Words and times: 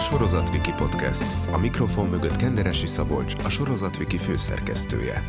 Sorozatviki 0.00 0.72
Podcast. 0.72 1.52
A 1.52 1.58
mikrofon 1.58 2.08
mögött 2.08 2.36
Kenderesi 2.36 2.86
Szabolcs, 2.86 3.34
a 3.44 3.48
Sorozatviki 3.48 4.16
főszerkesztője. 4.16 5.22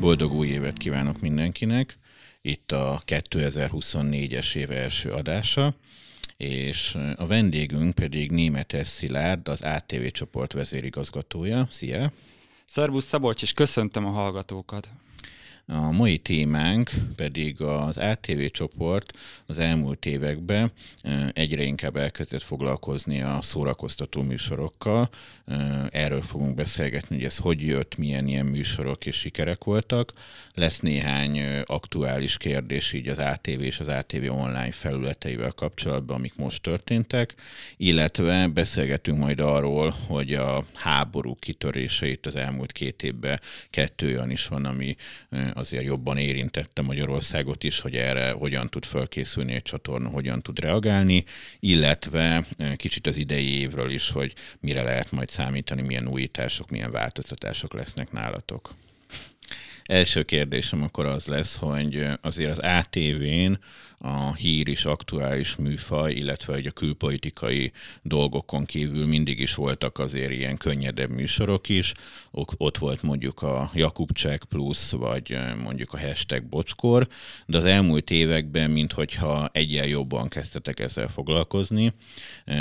Boldog 0.00 0.32
új 0.32 0.48
évet 0.48 0.76
kívánok 0.76 1.20
mindenkinek! 1.20 1.98
Itt 2.40 2.72
a 2.72 3.02
2024-es 3.06 4.54
éve 4.54 4.74
első 4.74 5.10
adása, 5.10 5.74
és 6.36 6.96
a 7.16 7.26
vendégünk 7.26 7.94
pedig 7.94 8.30
Németes 8.30 8.88
Szilárd, 8.88 9.48
az 9.48 9.62
ATV 9.62 10.06
csoport 10.10 10.52
vezérigazgatója. 10.52 11.66
Szia! 11.70 12.12
Szervusz 12.66 13.04
Szabolcs, 13.04 13.42
és 13.42 13.52
köszöntöm 13.52 14.06
a 14.06 14.10
hallgatókat! 14.10 14.88
A 15.72 15.90
mai 15.90 16.18
témánk 16.18 16.90
pedig 17.16 17.60
az 17.60 17.98
ATV 17.98 18.44
csoport 18.50 19.12
az 19.46 19.58
elmúlt 19.58 20.06
években 20.06 20.72
egyre 21.32 21.62
inkább 21.62 21.96
elkezdett 21.96 22.42
foglalkozni 22.42 23.22
a 23.22 23.38
szórakoztató 23.42 24.22
műsorokkal. 24.22 25.10
Erről 25.90 26.22
fogunk 26.22 26.54
beszélgetni, 26.54 27.16
hogy 27.16 27.24
ez 27.24 27.36
hogy 27.36 27.62
jött, 27.62 27.96
milyen 27.96 28.26
ilyen 28.26 28.46
műsorok 28.46 29.06
és 29.06 29.16
sikerek 29.16 29.64
voltak. 29.64 30.12
Lesz 30.54 30.80
néhány 30.80 31.60
aktuális 31.64 32.36
kérdés 32.36 32.92
így 32.92 33.08
az 33.08 33.18
ATV 33.18 33.60
és 33.60 33.80
az 33.80 33.88
ATV 33.88 34.30
online 34.30 34.72
felületeivel 34.72 35.52
kapcsolatban, 35.52 36.16
amik 36.16 36.36
most 36.36 36.62
történtek, 36.62 37.34
illetve 37.76 38.48
beszélgetünk 38.48 39.18
majd 39.18 39.40
arról, 39.40 39.94
hogy 40.06 40.34
a 40.34 40.64
háború 40.74 41.34
kitöréseit 41.34 42.26
az 42.26 42.36
elmúlt 42.36 42.72
két 42.72 43.02
évben 43.02 43.40
kettő 43.70 44.08
olyan 44.08 44.30
is 44.30 44.46
van, 44.46 44.64
ami 44.64 44.96
azért 45.60 45.84
jobban 45.84 46.16
érintette 46.16 46.82
Magyarországot 46.82 47.64
is, 47.64 47.80
hogy 47.80 47.94
erre 47.94 48.30
hogyan 48.30 48.68
tud 48.68 48.84
felkészülni 48.84 49.52
egy 49.52 49.62
csatorna, 49.62 50.08
hogyan 50.08 50.42
tud 50.42 50.60
reagálni, 50.60 51.24
illetve 51.60 52.46
kicsit 52.76 53.06
az 53.06 53.16
idei 53.16 53.58
évről 53.60 53.90
is, 53.90 54.10
hogy 54.10 54.32
mire 54.60 54.82
lehet 54.82 55.10
majd 55.10 55.28
számítani, 55.28 55.82
milyen 55.82 56.08
újítások, 56.08 56.70
milyen 56.70 56.90
változtatások 56.90 57.72
lesznek 57.72 58.12
nálatok. 58.12 58.74
Első 59.90 60.22
kérdésem 60.22 60.82
akkor 60.82 61.06
az 61.06 61.26
lesz, 61.26 61.56
hogy 61.56 62.06
azért 62.20 62.50
az 62.50 62.58
ATV-n 62.58 63.58
a 63.98 64.34
hír 64.34 64.68
is 64.68 64.84
aktuális 64.84 65.56
műfaj, 65.56 66.12
illetve 66.12 66.52
hogy 66.52 66.66
a 66.66 66.70
külpolitikai 66.70 67.72
dolgokon 68.02 68.64
kívül 68.64 69.06
mindig 69.06 69.40
is 69.40 69.54
voltak 69.54 69.98
azért 69.98 70.32
ilyen 70.32 70.56
könnyedebb 70.56 71.10
műsorok 71.10 71.68
is. 71.68 71.92
Ott 72.56 72.78
volt 72.78 73.02
mondjuk 73.02 73.42
a 73.42 73.70
Jakubcsek 73.74 74.44
plusz, 74.44 74.92
vagy 74.92 75.38
mondjuk 75.62 75.92
a 75.92 76.00
hashtag 76.00 76.42
bocskor, 76.42 77.08
de 77.46 77.56
az 77.56 77.64
elmúlt 77.64 78.10
években, 78.10 78.70
minthogyha 78.70 79.50
egyen 79.52 79.86
jobban 79.88 80.28
kezdtetek 80.28 80.80
ezzel 80.80 81.08
foglalkozni. 81.08 81.92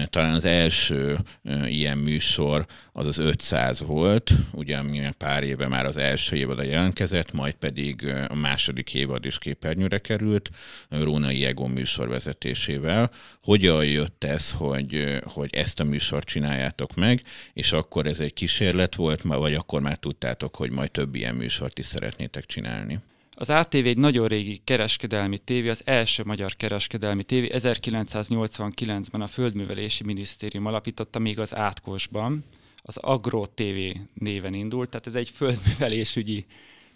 Talán 0.10 0.34
az 0.34 0.46
első 0.46 1.20
ilyen 1.66 1.98
műsor 1.98 2.66
az 3.00 3.06
az 3.06 3.18
500 3.18 3.82
volt, 3.82 4.32
ugye 4.52 4.78
ami 4.78 5.10
pár 5.18 5.44
éve 5.44 5.68
már 5.68 5.86
az 5.86 5.98
első 5.98 6.36
évad 6.36 6.66
jelentkezett, 6.66 7.32
majd 7.32 7.54
pedig 7.54 8.14
a 8.28 8.36
második 8.36 8.94
évad 8.94 9.26
is 9.26 9.38
képernyőre 9.38 9.98
került. 9.98 10.50
Róna 10.90 11.30
Kínai 11.30 11.46
Egon 11.46 11.70
műsor 11.70 12.08
vezetésével. 12.08 13.12
Hogyan 13.44 13.86
jött 13.86 14.24
ez, 14.24 14.52
hogy, 14.52 15.20
hogy 15.24 15.50
ezt 15.56 15.80
a 15.80 15.84
műsort 15.84 16.28
csináljátok 16.28 16.96
meg, 16.96 17.22
és 17.54 17.72
akkor 17.72 18.06
ez 18.06 18.20
egy 18.20 18.34
kísérlet 18.34 18.96
volt, 18.96 19.22
vagy 19.22 19.54
akkor 19.54 19.82
már 19.82 19.98
tudtátok, 19.98 20.56
hogy 20.56 20.72
majd 20.72 20.92
több 20.92 21.16
ilyen 21.16 21.36
műsort 21.36 21.78
is 21.80 21.86
szeretnétek 21.86 22.46
csinálni? 22.46 23.00
Az 23.32 23.50
ATV 23.50 23.76
egy 23.86 23.98
nagyon 23.98 24.28
régi 24.28 24.62
kereskedelmi 24.64 25.38
tévé, 25.38 25.70
az 25.70 25.82
első 25.86 26.24
magyar 26.26 26.56
kereskedelmi 26.56 27.24
tévé. 27.24 27.50
1989-ben 27.52 29.22
a 29.22 29.28
Földművelési 29.28 30.04
Minisztérium 30.04 30.66
alapította 30.66 31.20
még 31.20 31.40
az 31.40 31.56
átkosban. 31.56 32.44
Az 32.82 32.98
Agro 32.98 33.46
TV 33.46 33.98
néven 34.14 34.54
indult, 34.54 34.90
tehát 34.90 35.08
ez 35.08 35.16
egy 35.16 35.30
földművelésügyi 35.30 36.46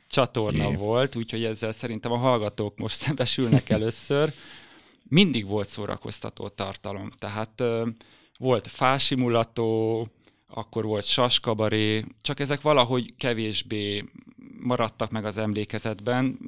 csatorna 0.08 0.70
Gép. 0.70 0.78
volt, 0.78 1.16
úgyhogy 1.16 1.44
ezzel 1.44 1.72
szerintem 1.72 2.12
a 2.12 2.18
hallgatók 2.18 2.78
most 2.78 2.96
szembesülnek 3.02 3.70
először. 3.70 4.34
Mindig 5.10 5.46
volt 5.46 5.70
szórakoztató 5.70 6.48
tartalom, 6.48 7.10
tehát 7.10 7.60
ö, 7.62 7.88
volt 8.38 8.68
fásimulató, 8.68 10.08
akkor 10.48 10.86
volt 10.86 11.06
saskabaré, 11.06 12.06
csak 12.22 12.40
ezek 12.40 12.62
valahogy 12.62 13.16
kevésbé 13.16 14.04
maradtak 14.60 15.12
meg 15.12 15.26
az 15.26 15.38
emlékezetben, 15.38 16.40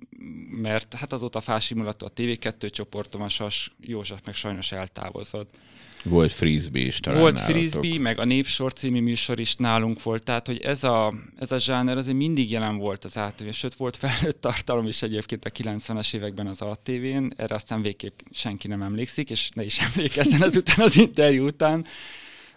mert 0.50 0.94
hát 0.94 1.13
azóta 1.13 1.40
fásimulató 1.40 2.06
a 2.06 2.13
TV2 2.16 2.69
csoportom, 2.69 3.22
a 3.22 3.28
Sas 3.28 3.75
József 3.79 4.19
meg 4.25 4.35
sajnos 4.35 4.72
eltávozott. 4.72 5.57
Volt 6.05 6.33
frisbee 6.33 6.85
is 6.85 6.99
talán 6.99 7.19
Volt 7.19 7.33
nálatok. 7.33 7.55
frisbee, 7.55 7.99
meg 7.99 8.19
a 8.19 8.25
Népsor 8.25 8.73
című 8.73 9.01
műsor 9.01 9.39
is 9.39 9.55
nálunk 9.55 10.03
volt, 10.03 10.23
tehát 10.23 10.47
hogy 10.47 10.59
ez 10.61 10.83
a, 10.83 11.13
ez 11.38 11.51
a 11.51 11.59
zsáner 11.59 11.97
azért 11.97 12.17
mindig 12.17 12.51
jelen 12.51 12.77
volt 12.77 13.05
az 13.05 13.17
ATV, 13.17 13.49
sőt 13.49 13.75
volt 13.75 13.97
felnőtt 13.97 14.41
tartalom 14.41 14.88
is 14.88 15.01
egyébként 15.01 15.45
a 15.45 15.49
90-es 15.49 16.13
években 16.13 16.47
az 16.47 16.61
ATV-n, 16.61 17.33
erre 17.35 17.55
aztán 17.55 17.81
végképp 17.81 18.19
senki 18.31 18.67
nem 18.67 18.81
emlékszik, 18.81 19.29
és 19.29 19.49
ne 19.53 19.63
is 19.63 19.79
emlékezzen 19.94 20.41
azután 20.41 20.85
az 20.85 20.97
interjú 20.97 21.45
után. 21.45 21.85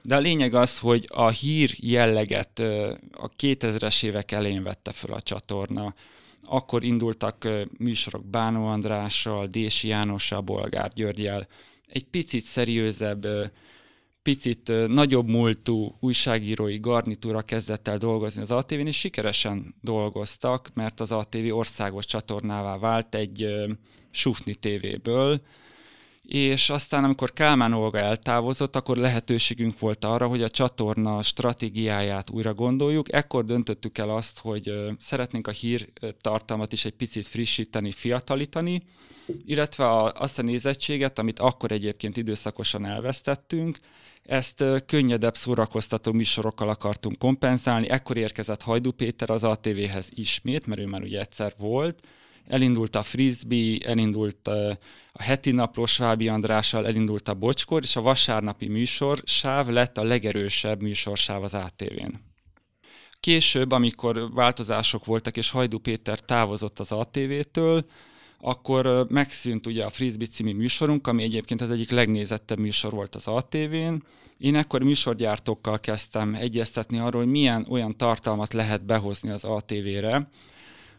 De 0.02 0.16
a 0.16 0.20
lényeg 0.20 0.54
az, 0.54 0.78
hogy 0.78 1.08
a 1.08 1.28
hír 1.28 1.74
jelleget 1.76 2.58
a 3.12 3.30
2000-es 3.38 4.04
évek 4.04 4.32
elején 4.32 4.62
vette 4.62 4.92
fel 4.92 5.14
a 5.14 5.20
csatorna. 5.20 5.94
Akkor 6.44 6.84
indultak 6.84 7.48
műsorok 7.78 8.26
Bánó 8.26 8.66
Andrással, 8.66 9.46
Dési 9.46 9.88
Jánossal, 9.88 10.40
Bolgár 10.40 10.90
Györgyel, 10.94 11.46
egy 11.88 12.04
picit 12.04 12.44
szeriőzebb, 12.44 13.26
picit 14.22 14.72
nagyobb 14.86 15.28
múltú 15.28 15.96
újságírói 16.00 16.78
garnitúra 16.78 17.42
kezdett 17.42 17.88
el 17.88 17.96
dolgozni 17.96 18.42
az 18.42 18.50
ATV-n, 18.50 18.86
és 18.86 18.98
sikeresen 18.98 19.74
dolgoztak, 19.80 20.70
mert 20.74 21.00
az 21.00 21.12
ATV 21.12 21.56
országos 21.56 22.04
csatornává 22.04 22.78
vált 22.78 23.14
egy 23.14 23.46
Sufni 24.10 24.54
tévéből, 24.54 25.40
és 26.28 26.70
aztán, 26.70 27.04
amikor 27.04 27.32
Kálmán 27.32 27.72
Olga 27.72 27.98
eltávozott, 27.98 28.76
akkor 28.76 28.96
lehetőségünk 28.96 29.78
volt 29.78 30.04
arra, 30.04 30.26
hogy 30.26 30.42
a 30.42 30.48
csatorna 30.48 31.22
stratégiáját 31.22 32.30
újra 32.30 32.54
gondoljuk. 32.54 33.12
Ekkor 33.12 33.44
döntöttük 33.44 33.98
el 33.98 34.10
azt, 34.10 34.38
hogy 34.38 34.72
szeretnénk 34.98 35.46
a 35.46 35.50
hír 35.50 35.88
tartalmat 36.20 36.72
is 36.72 36.84
egy 36.84 36.92
picit 36.92 37.26
frissíteni, 37.26 37.90
fiatalítani, 37.90 38.82
illetve 39.44 40.02
azt 40.02 40.38
a 40.38 40.42
nézettséget, 40.42 41.18
amit 41.18 41.38
akkor 41.38 41.72
egyébként 41.72 42.16
időszakosan 42.16 42.86
elvesztettünk, 42.86 43.76
ezt 44.22 44.64
könnyedebb 44.86 45.36
szórakoztató 45.36 46.12
műsorokkal 46.12 46.68
akartunk 46.68 47.18
kompenzálni. 47.18 47.88
Ekkor 47.88 48.16
érkezett 48.16 48.62
Hajdú 48.62 48.90
Péter 48.90 49.30
az 49.30 49.44
ATV-hez 49.44 50.08
ismét, 50.14 50.66
mert 50.66 50.80
ő 50.80 50.86
már 50.86 51.02
ugye 51.02 51.20
egyszer 51.20 51.54
volt, 51.58 52.06
elindult 52.48 52.96
a 52.96 53.02
frisbee, 53.02 53.78
elindult 53.84 54.48
a 55.12 55.22
heti 55.22 55.50
naplós 55.50 55.92
Svábi 55.92 56.28
Andrással, 56.28 56.86
elindult 56.86 57.28
a 57.28 57.34
bocskor, 57.34 57.82
és 57.82 57.96
a 57.96 58.00
vasárnapi 58.00 58.68
műsor 58.68 59.20
sáv 59.24 59.68
lett 59.68 59.98
a 59.98 60.02
legerősebb 60.02 60.82
műsorsáv 60.82 61.42
az 61.42 61.54
ATV-n. 61.54 62.26
Később, 63.20 63.72
amikor 63.72 64.32
változások 64.32 65.04
voltak, 65.04 65.36
és 65.36 65.50
Hajdú 65.50 65.78
Péter 65.78 66.20
távozott 66.20 66.78
az 66.78 66.92
ATV-től, 66.92 67.84
akkor 68.40 69.06
megszűnt 69.08 69.66
ugye 69.66 69.84
a 69.84 69.90
Frisbee 69.90 70.26
című 70.26 70.54
műsorunk, 70.54 71.06
ami 71.06 71.22
egyébként 71.22 71.60
az 71.60 71.70
egyik 71.70 71.90
legnézettebb 71.90 72.58
műsor 72.58 72.92
volt 72.92 73.14
az 73.14 73.26
ATV-n. 73.26 74.02
Én 74.38 74.56
ekkor 74.56 74.82
műsorgyártókkal 74.82 75.78
kezdtem 75.78 76.34
egyeztetni 76.34 76.98
arról, 76.98 77.22
hogy 77.22 77.30
milyen 77.30 77.66
olyan 77.68 77.96
tartalmat 77.96 78.52
lehet 78.52 78.84
behozni 78.84 79.30
az 79.30 79.44
ATV-re, 79.44 80.28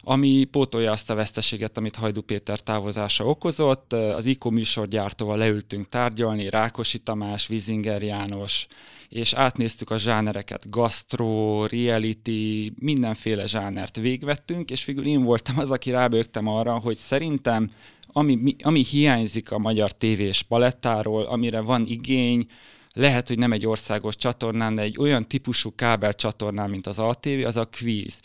ami 0.02 0.44
pótolja 0.44 0.92
azt 0.92 1.10
a 1.10 1.16
veszteséget, 1.16 1.78
amit 1.78 1.96
Hajdu 1.96 2.22
Péter 2.22 2.60
távozása 2.60 3.26
okozott. 3.26 3.94
Az 3.94 4.26
IKO 4.26 4.50
műsorgyártóval 4.50 5.38
leültünk 5.38 5.90
tárgyalni, 5.90 6.50
Rákosi 6.50 7.00
Tamás, 7.00 7.48
Vizinger 7.48 8.02
János, 8.02 8.68
és 9.10 9.34
átnéztük 9.34 9.90
a 9.90 9.98
zsánereket, 9.98 10.70
gastro, 10.70 11.66
reality, 11.66 12.72
mindenféle 12.80 13.46
zsánert 13.46 13.96
végvettünk, 13.96 14.72
és 14.72 14.86
végül 14.86 15.06
én 15.06 15.24
voltam 15.24 15.60
az, 15.60 15.72
aki 15.72 15.90
rábögtem 15.90 16.48
arra, 16.48 16.80
hogy 16.80 16.98
szerintem 16.98 17.70
ami, 18.12 18.56
ami 18.62 18.84
hiányzik 18.84 19.52
a 19.52 19.58
magyar 19.58 19.92
tévés 19.92 20.42
palettáról, 20.42 21.24
amire 21.26 21.60
van 21.60 21.86
igény, 21.86 22.48
lehet, 22.94 23.28
hogy 23.28 23.38
nem 23.38 23.52
egy 23.52 23.66
országos 23.66 24.16
csatornán, 24.16 24.76
de 24.76 24.82
egy 24.82 24.98
olyan 25.00 25.28
típusú 25.28 25.76
kábel 25.76 26.14
csatornán, 26.14 26.70
mint 26.70 26.88
az 26.88 27.00
ATV, 27.00 27.46
az 27.46 27.58
a 27.58 27.70
quiz 27.80 28.20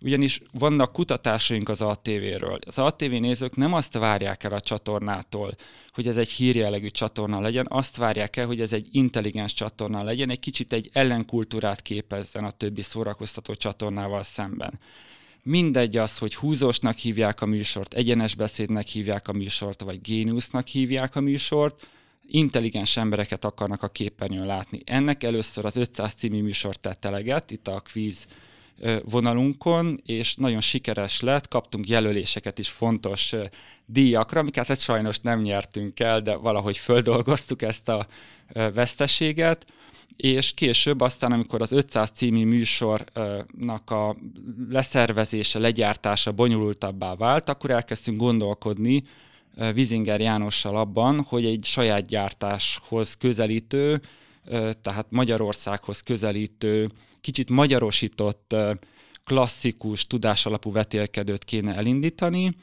ugyanis 0.00 0.40
vannak 0.52 0.92
kutatásaink 0.92 1.68
az 1.68 1.82
ATV-ről. 1.82 2.58
Az 2.66 2.78
ATV 2.78 3.10
nézők 3.10 3.56
nem 3.56 3.72
azt 3.72 3.92
várják 3.92 4.44
el 4.44 4.52
a 4.52 4.60
csatornától, 4.60 5.54
hogy 5.90 6.06
ez 6.06 6.16
egy 6.16 6.30
hírjellegű 6.30 6.88
csatorna 6.88 7.40
legyen, 7.40 7.66
azt 7.68 7.96
várják 7.96 8.36
el, 8.36 8.46
hogy 8.46 8.60
ez 8.60 8.72
egy 8.72 8.88
intelligens 8.90 9.52
csatorna 9.52 10.02
legyen, 10.02 10.30
egy 10.30 10.40
kicsit 10.40 10.72
egy 10.72 10.90
ellenkultúrát 10.92 11.82
képezzen 11.82 12.44
a 12.44 12.50
többi 12.50 12.82
szórakoztató 12.82 13.54
csatornával 13.54 14.22
szemben. 14.22 14.80
Mindegy 15.42 15.96
az, 15.96 16.18
hogy 16.18 16.34
húzósnak 16.34 16.96
hívják 16.96 17.40
a 17.40 17.46
műsort, 17.46 17.94
egyenes 17.94 18.34
beszédnek 18.34 18.86
hívják 18.86 19.28
a 19.28 19.32
műsort, 19.32 19.80
vagy 19.80 20.00
géniusznak 20.00 20.66
hívják 20.66 21.16
a 21.16 21.20
műsort, 21.20 21.86
intelligens 22.26 22.96
embereket 22.96 23.44
akarnak 23.44 23.82
a 23.82 23.88
képernyőn 23.88 24.46
látni. 24.46 24.82
Ennek 24.84 25.22
először 25.22 25.64
az 25.64 25.76
500 25.76 26.12
című 26.12 26.42
műsor 26.42 26.76
tett 26.76 27.04
eleget, 27.04 27.50
itt 27.50 27.68
a 27.68 27.82
quiz 27.92 28.26
vonalunkon, 29.04 30.00
és 30.06 30.34
nagyon 30.34 30.60
sikeres 30.60 31.20
lett, 31.20 31.48
kaptunk 31.48 31.88
jelöléseket 31.88 32.58
is 32.58 32.68
fontos 32.68 33.34
díjakra, 33.86 34.40
amiket 34.40 34.66
hát 34.66 34.80
sajnos 34.80 35.20
nem 35.20 35.40
nyertünk 35.40 36.00
el, 36.00 36.20
de 36.20 36.34
valahogy 36.34 36.78
földolgoztuk 36.78 37.62
ezt 37.62 37.88
a 37.88 38.06
veszteséget, 38.74 39.66
és 40.16 40.52
később 40.54 41.00
aztán, 41.00 41.32
amikor 41.32 41.62
az 41.62 41.72
500 41.72 42.10
című 42.10 42.44
műsornak 42.44 43.90
a 43.90 44.16
leszervezése, 44.70 45.58
legyártása 45.58 46.32
bonyolultabbá 46.32 47.14
vált, 47.14 47.48
akkor 47.48 47.70
elkezdtünk 47.70 48.18
gondolkodni 48.18 49.04
Vizinger 49.74 50.20
Jánossal 50.20 50.76
abban, 50.76 51.22
hogy 51.28 51.44
egy 51.44 51.64
saját 51.64 52.06
gyártáshoz 52.06 53.16
közelítő, 53.16 54.00
tehát 54.82 55.06
Magyarországhoz 55.08 56.00
közelítő, 56.00 56.90
kicsit 57.20 57.50
magyarosított, 57.50 58.56
klasszikus, 59.24 60.06
tudásalapú 60.06 60.72
vetélkedőt 60.72 61.44
kéne 61.44 61.74
elindítani, 61.74 62.56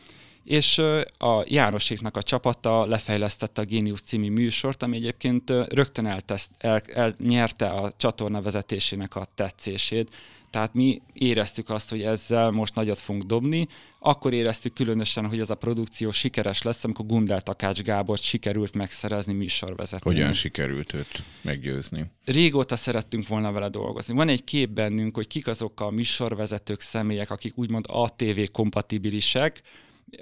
és 0.44 0.78
a 1.18 1.44
Jánoséknak 1.46 2.18
a 2.18 2.24
csapata 2.24 2.86
lefejlesztette 2.86 3.62
a 3.62 3.66
Génius 3.66 4.02
című 4.02 4.30
műsort, 4.30 4.84
ami 4.84 4.98
egyébként 4.98 5.50
rögtön 5.50 6.06
elteszt, 6.06 6.50
el, 6.58 6.82
el, 6.94 7.16
nyerte 7.20 7.68
a 7.68 7.92
csatorna 7.98 8.42
vezetésének 8.42 9.16
a 9.16 9.26
tetszését. 9.36 10.16
Tehát 10.56 10.74
mi 10.74 11.02
éreztük 11.14 11.70
azt, 11.70 11.90
hogy 11.90 12.02
ezzel 12.02 12.52
most 12.52 12.76
nagyot 12.76 13.00
fogunk 13.00 13.24
dobni. 13.24 13.68
Akkor 14.00 14.34
éreztük 14.34 14.74
különösen, 14.74 15.28
hogy 15.28 15.40
ez 15.40 15.50
a 15.50 15.56
produkció 15.56 16.10
sikeres 16.10 16.62
lesz, 16.62 16.84
amikor 16.84 17.06
Gundel 17.06 17.42
Takács 17.42 17.82
Gábor 17.82 18.18
sikerült 18.18 18.76
megszerezni 18.76 19.34
műsorvezetőt. 19.34 20.04
Hogyan 20.04 20.34
sikerült 20.34 20.94
őt 20.94 21.24
meggyőzni? 21.42 22.06
Régóta 22.26 22.76
szerettünk 22.76 23.28
volna 23.28 23.52
vele 23.52 23.70
dolgozni. 23.70 24.14
Van 24.14 24.28
egy 24.28 24.44
kép 24.44 24.70
bennünk, 24.70 25.16
hogy 25.16 25.28
kik 25.28 25.48
azok 25.48 25.82
a 25.82 25.90
műsorvezetők, 25.90 26.82
személyek, 26.82 27.30
akik 27.30 27.58
úgymond 27.58 27.86
ATV 27.88 28.40
kompatibilisek, 28.52 29.62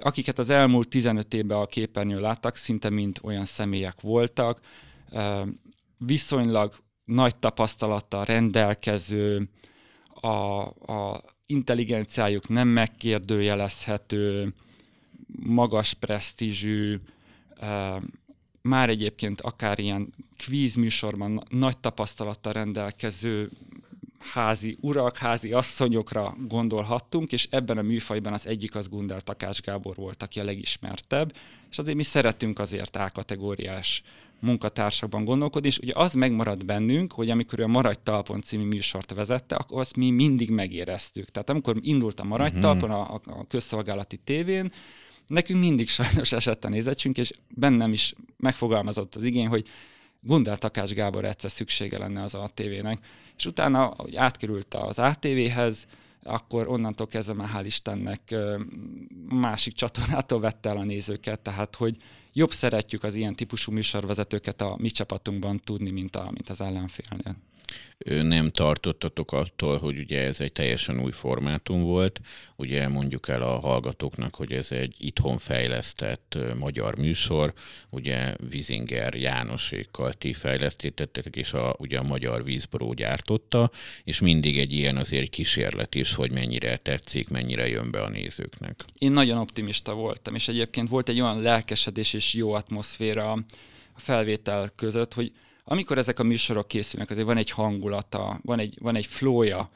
akiket 0.00 0.38
az 0.38 0.50
elmúlt 0.50 0.88
15 0.88 1.34
évben 1.34 1.58
a 1.58 1.66
képernyőn 1.66 2.20
láttak, 2.20 2.56
szinte 2.56 2.90
mind 2.90 3.18
olyan 3.22 3.44
személyek 3.44 4.00
voltak, 4.00 4.60
viszonylag 5.98 6.74
nagy 7.04 7.36
tapasztalattal 7.36 8.24
rendelkező, 8.24 9.48
a, 10.24 10.62
a 10.86 11.22
intelligenciájuk 11.46 12.48
nem 12.48 12.68
megkérdőjelezhető, 12.68 14.54
magas 15.42 15.94
presztízsű, 15.94 17.00
már 18.62 18.88
egyébként 18.88 19.40
akár 19.40 19.78
ilyen 19.78 20.14
kvíz 20.36 20.74
műsorban 20.74 21.42
nagy 21.48 21.78
tapasztalattal 21.78 22.52
rendelkező 22.52 23.50
házi 24.18 24.76
urak, 24.80 25.16
házi 25.16 25.52
asszonyokra 25.52 26.36
gondolhattunk, 26.48 27.32
és 27.32 27.48
ebben 27.50 27.78
a 27.78 27.82
műfajban 27.82 28.32
az 28.32 28.46
egyik 28.46 28.74
az 28.74 28.88
Gundel 28.88 29.20
Takás 29.20 29.60
Gábor 29.60 29.96
volt, 29.96 30.22
aki 30.22 30.40
a 30.40 30.44
legismertebb, 30.44 31.34
és 31.70 31.78
azért 31.78 31.96
mi 31.96 32.02
szeretünk 32.02 32.58
azért 32.58 32.96
A-kategóriás 32.96 34.02
munkatársakban 34.40 35.24
gondolkodni, 35.24 35.68
és 35.68 35.78
ugye 35.78 35.92
az 35.96 36.12
megmaradt 36.12 36.64
bennünk, 36.64 37.12
hogy 37.12 37.30
amikor 37.30 37.60
a 37.60 37.66
Maradj 37.66 37.98
Talpon 38.02 38.40
című 38.40 38.64
műsort 38.64 39.14
vezette, 39.14 39.54
akkor 39.54 39.80
azt 39.80 39.96
mi 39.96 40.10
mindig 40.10 40.50
megéreztük. 40.50 41.30
Tehát 41.30 41.50
amikor 41.50 41.76
indult 41.80 42.20
a 42.20 42.24
Maradj 42.24 42.56
uh-huh. 42.56 42.62
Talpon 42.62 42.90
a, 42.90 43.14
a 43.14 43.46
közszolgálati 43.48 44.16
tévén, 44.16 44.72
nekünk 45.26 45.60
mindig 45.60 45.88
sajnos 45.88 46.32
esett 46.32 46.64
a 46.64 46.68
nézettsünk, 46.68 47.18
és 47.18 47.32
bennem 47.48 47.92
is 47.92 48.14
megfogalmazott 48.36 49.14
az 49.14 49.24
igény, 49.24 49.46
hogy 49.46 49.66
Gundel 50.20 50.56
Takás 50.56 50.92
Gábor 50.92 51.24
egyszer 51.24 51.50
szüksége 51.50 51.98
lenne 51.98 52.22
az 52.22 52.34
ATV-nek. 52.34 52.98
És 53.36 53.46
utána, 53.46 53.94
hogy 53.96 54.16
átkerült 54.16 54.74
az 54.74 54.98
ATV-hez, 54.98 55.86
akkor 56.22 56.68
onnantól 56.68 57.06
kezdve 57.06 57.34
már 57.34 57.50
hál' 57.54 57.64
Istennek 57.64 58.34
másik 59.28 59.72
csatornától 59.72 60.40
vette 60.40 60.68
el 60.68 60.76
a 60.76 60.84
nézőket, 60.84 61.40
tehát 61.40 61.74
hogy 61.74 61.96
jobb 62.34 62.52
szeretjük 62.52 63.04
az 63.04 63.14
ilyen 63.14 63.34
típusú 63.34 63.72
műsorvezetőket 63.72 64.60
a 64.60 64.76
mi 64.78 64.90
csapatunkban 64.90 65.60
tudni, 65.64 65.90
mint, 65.90 66.16
a, 66.16 66.30
mint 66.30 66.48
az 66.48 66.60
ellenfélnél 66.60 67.36
nem 68.04 68.50
tartottatok 68.50 69.32
attól, 69.32 69.78
hogy 69.78 69.98
ugye 69.98 70.22
ez 70.22 70.40
egy 70.40 70.52
teljesen 70.52 71.00
új 71.00 71.10
formátum 71.10 71.82
volt. 71.82 72.20
Ugye 72.56 72.88
mondjuk 72.88 73.28
el 73.28 73.42
a 73.42 73.58
hallgatóknak, 73.58 74.34
hogy 74.34 74.52
ez 74.52 74.72
egy 74.72 74.94
itthon 74.98 75.38
fejlesztett 75.38 76.38
magyar 76.58 76.96
műsor, 76.96 77.52
ugye 77.90 78.34
Vizinger 78.50 79.14
Jánosékkal 79.14 80.12
ti 80.12 80.32
fejlesztettetek, 80.32 81.36
és 81.36 81.52
a, 81.52 81.74
ugye 81.78 81.98
a 81.98 82.02
Magyar 82.02 82.44
Vízboró 82.44 82.92
gyártotta, 82.92 83.70
és 84.04 84.20
mindig 84.20 84.58
egy 84.58 84.72
ilyen 84.72 84.96
azért 84.96 85.30
kísérlet 85.30 85.94
is, 85.94 86.14
hogy 86.14 86.30
mennyire 86.30 86.76
tetszik, 86.76 87.28
mennyire 87.28 87.68
jön 87.68 87.90
be 87.90 88.02
a 88.02 88.08
nézőknek. 88.08 88.80
Én 88.98 89.12
nagyon 89.12 89.38
optimista 89.38 89.94
voltam, 89.94 90.34
és 90.34 90.48
egyébként 90.48 90.88
volt 90.88 91.08
egy 91.08 91.20
olyan 91.20 91.42
lelkesedés 91.42 92.12
és 92.12 92.34
jó 92.34 92.52
atmoszféra 92.52 93.32
a 93.94 94.00
felvétel 94.00 94.70
között, 94.76 95.14
hogy 95.14 95.32
amikor 95.64 95.98
ezek 95.98 96.18
a 96.18 96.22
műsorok 96.22 96.68
készülnek, 96.68 97.10
azért 97.10 97.26
van 97.26 97.36
egy 97.36 97.50
hangulata, 97.50 98.40
van 98.42 98.58
egy, 98.58 98.78
van 98.80 98.96
egy 98.96 99.06
flója 99.06 99.70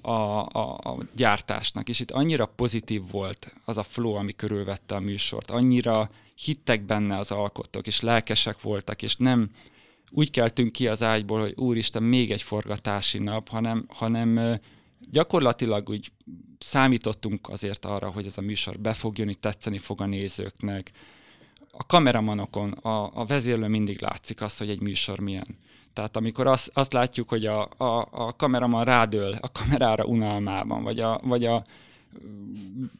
a, 0.00 0.10
a, 0.10 0.78
a 0.82 0.98
gyártásnak, 1.16 1.88
és 1.88 2.00
itt 2.00 2.10
annyira 2.10 2.46
pozitív 2.46 3.02
volt 3.10 3.54
az 3.64 3.76
a 3.76 3.82
flow, 3.82 4.12
ami 4.12 4.32
körülvette 4.32 4.94
a 4.94 5.00
műsort, 5.00 5.50
annyira 5.50 6.10
hittek 6.34 6.82
benne 6.82 7.18
az 7.18 7.30
alkotók, 7.30 7.86
és 7.86 8.00
lelkesek 8.00 8.60
voltak, 8.60 9.02
és 9.02 9.16
nem 9.16 9.50
úgy 10.10 10.30
keltünk 10.30 10.72
ki 10.72 10.88
az 10.88 11.02
ágyból, 11.02 11.40
hogy 11.40 11.54
úristen, 11.56 12.02
még 12.02 12.30
egy 12.30 12.42
forgatási 12.42 13.18
nap, 13.18 13.48
hanem, 13.48 13.84
hanem 13.88 14.60
gyakorlatilag 15.10 15.88
úgy 15.88 16.12
számítottunk 16.58 17.48
azért 17.48 17.84
arra, 17.84 18.10
hogy 18.10 18.26
ez 18.26 18.38
a 18.38 18.40
műsor 18.40 18.78
be 18.78 18.92
fog 18.92 19.34
tetszeni 19.40 19.78
fog 19.78 20.00
a 20.00 20.06
nézőknek, 20.06 20.92
a 21.76 21.86
kameramanokon, 21.86 22.70
a, 22.70 23.10
a 23.14 23.24
vezérlő 23.24 23.66
mindig 23.66 24.00
látszik 24.00 24.40
azt, 24.40 24.58
hogy 24.58 24.70
egy 24.70 24.80
műsor 24.80 25.18
milyen. 25.18 25.46
Tehát 25.92 26.16
amikor 26.16 26.46
azt, 26.46 26.70
azt 26.74 26.92
látjuk, 26.92 27.28
hogy 27.28 27.46
a, 27.46 27.68
a, 27.76 28.08
a 28.10 28.36
kameraman 28.36 28.84
rádől 28.84 29.38
a 29.40 29.52
kamerára 29.52 30.04
unalmában, 30.04 30.82
vagy 30.82 31.00
a, 31.00 31.20
vagy 31.24 31.44
a 31.44 31.64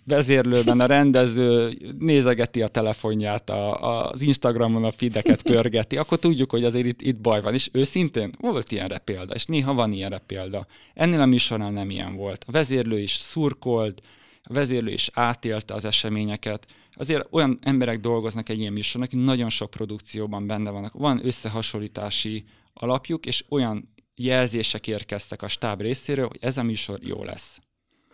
vezérlőben 0.04 0.80
a 0.80 0.86
rendező 0.86 1.78
nézegeti 1.98 2.62
a 2.62 2.68
telefonját, 2.68 3.50
a, 3.50 4.08
az 4.10 4.22
Instagramon 4.22 4.84
a 4.84 4.90
feedeket 4.90 5.42
pörgeti, 5.52 5.96
akkor 5.96 6.18
tudjuk, 6.18 6.50
hogy 6.50 6.64
azért 6.64 6.86
itt, 6.86 7.00
itt 7.02 7.20
baj 7.20 7.42
van. 7.42 7.52
És 7.52 7.68
őszintén 7.72 8.34
volt 8.40 8.72
ilyenre 8.72 8.98
példa, 8.98 9.34
és 9.34 9.46
néha 9.46 9.74
van 9.74 9.92
ilyenre 9.92 10.18
példa. 10.26 10.66
Ennél 10.94 11.20
a 11.20 11.26
műsornál 11.26 11.70
nem 11.70 11.90
ilyen 11.90 12.16
volt. 12.16 12.44
A 12.46 12.50
vezérlő 12.50 12.98
is 12.98 13.12
szurkolt, 13.12 14.02
a 14.42 14.52
vezérlő 14.52 14.92
is 14.92 15.10
átélte 15.12 15.74
az 15.74 15.84
eseményeket, 15.84 16.66
azért 17.02 17.26
olyan 17.30 17.58
emberek 17.60 18.00
dolgoznak 18.00 18.48
egy 18.48 18.58
ilyen 18.58 18.72
műsornak, 18.72 19.10
akik 19.12 19.24
nagyon 19.24 19.48
sok 19.48 19.70
produkcióban 19.70 20.46
benne 20.46 20.70
vannak. 20.70 20.92
Van 20.92 21.26
összehasonlítási 21.26 22.44
alapjuk, 22.74 23.26
és 23.26 23.44
olyan 23.48 23.94
jelzések 24.14 24.86
érkeztek 24.86 25.42
a 25.42 25.48
stáb 25.48 25.80
részéről, 25.80 26.26
hogy 26.26 26.38
ez 26.40 26.58
a 26.58 26.62
műsor 26.62 26.98
jó 27.02 27.24
lesz. 27.24 27.60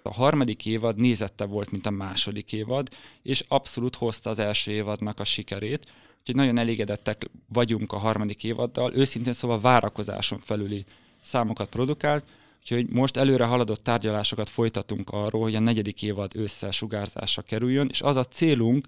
A 0.02 0.12
harmadik 0.12 0.66
évad 0.66 0.97
nézette 0.97 1.45
volt, 1.45 1.71
mint 1.71 1.87
a 1.87 1.90
második 1.90 2.52
évad, 2.52 2.88
és 3.23 3.45
abszolút 3.49 3.95
hozta 3.95 4.30
az 4.30 4.38
első 4.38 4.73
évadnak 4.73 5.21
a 5.21 5.25
sikerét, 5.25 5.87
úgyhogy 6.18 6.35
nagyon 6.35 6.59
elégedettek 6.59 7.30
vagyunk 7.49 7.92
a 7.92 7.99
harmadik 7.99 8.45
évaddal, 8.45 8.95
őszintén 8.95 9.33
szóval 9.33 9.61
várakozáson 9.61 10.38
felüli 10.38 10.85
számokat 11.23 11.68
produkált, 11.68 12.26
Úgyhogy 12.71 12.89
most 12.89 13.17
előre 13.17 13.45
haladott 13.45 13.83
tárgyalásokat 13.83 14.49
folytatunk 14.49 15.11
arról, 15.11 15.43
hogy 15.43 15.55
a 15.55 15.61
negyedik 15.61 16.03
évad 16.03 16.37
ősszel 16.37 16.71
sugárzásra 16.71 17.43
kerüljön, 17.43 17.89
és 17.91 18.03
az 18.03 18.17
a 18.17 18.25
célunk, 18.25 18.87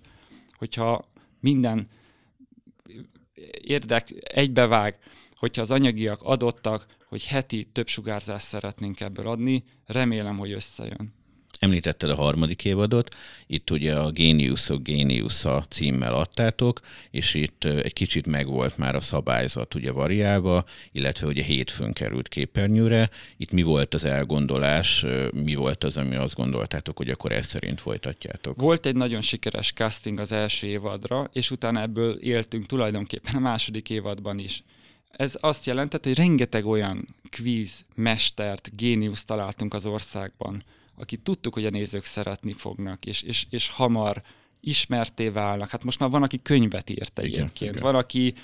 hogyha 0.53 1.05
minden 1.41 1.89
érdek 3.61 4.09
egybevág, 4.23 4.99
hogyha 5.35 5.63
az 5.63 5.71
anyagiak 5.71 6.23
adottak, 6.23 6.87
hogy 7.09 7.27
heti 7.27 7.69
több 7.73 7.89
sugárzást 7.89 8.47
szeretnénk 8.47 9.01
ebből 9.01 9.29
adni, 9.29 9.65
remélem, 9.87 10.39
hogy 10.39 10.53
összejön. 10.53 11.15
Említetted 11.61 12.11
a 12.11 12.14
harmadik 12.14 12.64
évadot, 12.64 13.17
itt 13.47 13.71
ugye 13.71 13.99
a 13.99 14.11
Géniuszok 14.11 14.83
Géniusza 14.83 15.67
címmel 15.69 16.14
adtátok, 16.14 16.81
és 17.11 17.35
itt 17.35 17.64
egy 17.64 17.93
kicsit 17.93 18.26
megvolt 18.26 18.79
már 18.79 18.95
a 18.95 19.00
szabályzat 19.00 19.75
ugye 19.75 19.90
variálva, 19.90 20.64
illetve 20.93 21.26
ugye 21.26 21.43
hétfőn 21.43 21.93
került 21.93 22.29
képernyőre. 22.29 23.11
Itt 23.37 23.50
mi 23.50 23.62
volt 23.62 23.95
az 23.95 24.05
elgondolás, 24.05 25.05
mi 25.33 25.55
volt 25.55 25.85
az, 25.85 25.97
ami 25.97 26.14
azt 26.14 26.35
gondoltátok, 26.35 26.97
hogy 26.97 27.11
akkor 27.11 27.33
ezt 27.33 27.49
szerint 27.49 27.81
folytatjátok? 27.81 28.61
Volt 28.61 28.87
egy 28.87 28.97
nagyon 28.97 29.21
sikeres 29.21 29.73
casting 29.73 30.21
az 30.21 30.33
első 30.33 30.67
évadra, 30.67 31.31
és 31.33 31.50
utána 31.50 31.81
ebből 31.81 32.14
éltünk 32.14 32.67
tulajdonképpen 32.67 33.35
a 33.35 33.40
második 33.40 33.90
évadban 33.90 34.38
is. 34.38 34.62
Ez 35.11 35.37
azt 35.40 35.67
jelentett, 35.67 36.05
hogy 36.05 36.17
rengeteg 36.17 36.67
olyan 36.67 37.05
kvíz, 37.31 37.85
mestert, 37.95 38.71
géniuszt 38.76 39.26
találtunk 39.26 39.75
az 39.75 39.87
országban, 39.87 40.64
akit 41.00 41.21
tudtuk, 41.21 41.54
hogy 41.54 41.66
a 41.66 41.71
nézők 41.71 42.04
szeretni 42.04 42.52
fognak, 42.52 43.07
és, 43.07 43.23
és, 43.23 43.47
és 43.50 43.69
hamar 43.69 44.23
ismerté 44.61 45.28
válnak. 45.28 45.69
Hát 45.69 45.85
most 45.85 45.99
már 45.99 46.11
van, 46.11 46.23
aki 46.23 46.42
könyvet 46.42 46.90
írt 46.90 47.19
egyébként, 47.19 47.61
igen, 47.61 47.73
igen. 47.73 47.83
van, 47.83 47.95
aki 47.95 48.35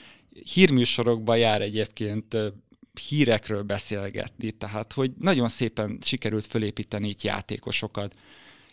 hírműsorokban 0.54 1.38
jár 1.38 1.62
egyébként 1.62 2.36
hírekről 3.08 3.62
beszélgetni, 3.62 4.50
tehát 4.50 4.92
hogy 4.92 5.12
nagyon 5.20 5.48
szépen 5.48 5.98
sikerült 6.02 6.46
fölépíteni 6.46 7.08
itt 7.08 7.22
játékosokat. 7.22 8.14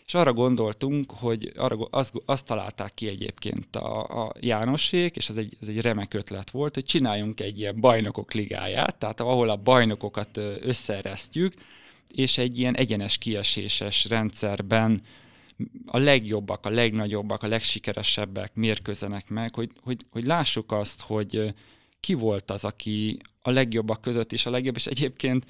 És 0.06 0.14
arra 0.14 0.32
gondoltunk, 0.32 1.10
hogy 1.10 1.52
arra, 1.56 1.76
azt, 1.90 2.12
azt 2.24 2.46
találták 2.46 2.94
ki 2.94 3.08
egyébként 3.08 3.76
a, 3.76 4.24
a 4.24 4.32
Jánosék, 4.40 5.16
és 5.16 5.28
ez 5.28 5.36
egy, 5.36 5.56
ez 5.60 5.68
egy 5.68 5.80
remek 5.80 6.14
ötlet 6.14 6.50
volt, 6.50 6.74
hogy 6.74 6.84
csináljunk 6.84 7.40
egy 7.40 7.58
ilyen 7.58 7.80
bajnokok 7.80 8.32
ligáját, 8.32 8.96
tehát 8.96 9.20
ahol 9.20 9.48
a 9.50 9.56
bajnokokat 9.56 10.36
összeresztjük, 10.60 11.54
és 12.14 12.38
egy 12.38 12.58
ilyen 12.58 12.76
egyenes 12.76 13.18
kieséses 13.18 14.04
rendszerben 14.04 15.02
a 15.86 15.98
legjobbak, 15.98 16.66
a 16.66 16.70
legnagyobbak, 16.70 17.42
a 17.42 17.48
legsikeresebbek 17.48 18.54
mérkőzenek 18.54 19.28
meg, 19.28 19.54
hogy, 19.54 19.70
hogy, 19.82 20.06
hogy 20.10 20.24
lássuk 20.24 20.72
azt, 20.72 21.00
hogy 21.00 21.54
ki 22.00 22.14
volt 22.14 22.50
az, 22.50 22.64
aki 22.64 23.18
a 23.42 23.50
legjobbak 23.50 24.00
között 24.00 24.32
is 24.32 24.46
a 24.46 24.50
legjobb, 24.50 24.76
és 24.76 24.86
egyébként 24.86 25.46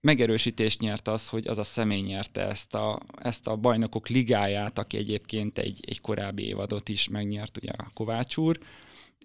megerősítést 0.00 0.80
nyert 0.80 1.08
az, 1.08 1.28
hogy 1.28 1.46
az 1.46 1.58
a 1.58 1.62
személy 1.62 2.00
nyerte 2.00 2.46
ezt 2.48 2.74
a, 2.74 3.00
ezt 3.22 3.46
a 3.46 3.56
bajnokok 3.56 4.08
ligáját, 4.08 4.78
aki 4.78 4.96
egyébként 4.96 5.58
egy, 5.58 5.80
egy 5.86 6.00
korábbi 6.00 6.46
évadot 6.46 6.88
is 6.88 7.08
megnyert, 7.08 7.56
ugye 7.56 7.70
a 7.76 7.90
Kovács 7.94 8.36
úr, 8.36 8.58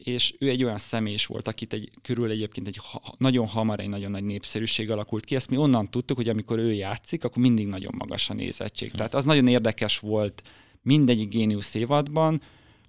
és 0.04 0.34
ő 0.40 0.50
egy 0.50 0.64
olyan 0.64 0.78
személy 0.78 1.18
volt, 1.28 1.48
akit 1.48 1.74
egy, 1.74 1.90
körül 2.02 2.30
egyébként 2.30 2.68
egy 2.68 2.78
ha, 2.78 3.16
nagyon 3.18 3.48
hamar 3.48 3.80
egy 3.80 3.90
nagyon 3.90 4.12
nagy 4.12 4.24
népszerűség 4.24 4.92
alakult 4.92 5.26
ki. 5.26 5.36
Ezt 5.36 5.50
mi 5.50 5.58
onnan 5.58 5.90
tudtuk, 5.90 6.18
hogy 6.18 6.30
amikor 6.30 6.60
ő 6.60 6.74
játszik, 6.74 7.24
akkor 7.24 7.42
mindig 7.42 7.68
nagyon 7.68 7.94
magas 7.98 8.30
a 8.30 8.34
nézettség. 8.34 8.92
Tehát 8.92 9.14
az 9.14 9.26
nagyon 9.26 9.48
érdekes 9.48 10.00
volt 10.00 10.44
mindegyik 10.82 11.30
géniusz 11.30 11.74
évadban, 11.74 12.42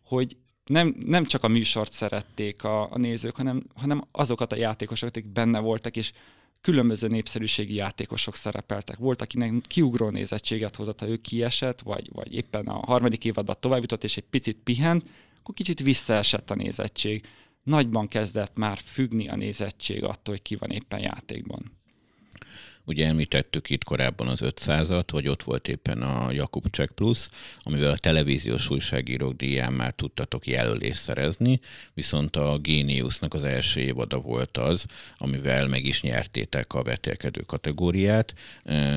hogy 0.04 0.36
nem, 0.64 0.94
nem 1.04 1.24
csak 1.24 1.44
a 1.44 1.48
műsort 1.48 1.92
szerették 1.92 2.64
a, 2.64 2.92
a 2.92 2.98
nézők, 2.98 3.36
hanem, 3.36 3.62
hanem 3.74 4.04
azokat 4.12 4.52
a 4.52 4.56
játékosokat, 4.56 5.16
akik 5.16 5.32
benne 5.32 5.58
voltak, 5.58 5.96
és 5.96 6.12
különböző 6.60 7.06
népszerűségi 7.06 7.74
játékosok 7.74 8.34
szerepeltek. 8.34 8.96
Volt, 8.96 9.22
akinek 9.22 9.52
kiugró 9.66 10.10
nézettséget 10.10 10.76
hozott, 10.76 11.00
ha 11.00 11.08
ő 11.08 11.16
kiesett, 11.16 11.80
vagy, 11.80 12.08
vagy 12.12 12.34
éppen 12.34 12.66
a 12.66 12.78
harmadik 12.86 13.24
évadban 13.24 13.56
tovább 13.60 13.80
jutott, 13.80 14.04
és 14.04 14.16
egy 14.16 14.24
picit 14.30 14.56
pihent, 14.64 15.04
akkor 15.40 15.54
kicsit 15.54 15.80
visszaesett 15.80 16.50
a 16.50 16.54
nézettség. 16.54 17.26
Nagyban 17.62 18.08
kezdett 18.08 18.56
már 18.56 18.78
függni 18.84 19.28
a 19.28 19.36
nézettség 19.36 20.04
attól, 20.04 20.34
hogy 20.34 20.42
ki 20.42 20.56
van 20.56 20.70
éppen 20.70 21.00
játékban. 21.00 21.78
Ugye 22.84 23.06
említettük 23.06 23.70
itt 23.70 23.84
korábban 23.84 24.28
az 24.28 24.40
500-at, 24.42 25.04
hogy 25.10 25.28
ott 25.28 25.42
volt 25.42 25.68
éppen 25.68 26.02
a 26.02 26.32
Jakub 26.32 26.66
Check 26.70 26.94
Plus, 26.94 27.28
amivel 27.62 27.90
a 27.90 27.98
televíziós 27.98 28.70
újságírók 28.70 29.36
díján 29.36 29.72
már 29.72 29.92
tudtatok 29.92 30.46
jelölést 30.46 31.00
szerezni, 31.00 31.60
viszont 31.94 32.36
a 32.36 32.58
Geniusnak 32.58 33.34
az 33.34 33.44
első 33.44 33.80
évada 33.80 34.20
volt 34.20 34.56
az, 34.56 34.86
amivel 35.16 35.66
meg 35.66 35.84
is 35.84 36.02
nyertétek 36.02 36.74
a 36.74 36.82
vetélkedő 36.82 37.40
kategóriát. 37.40 38.34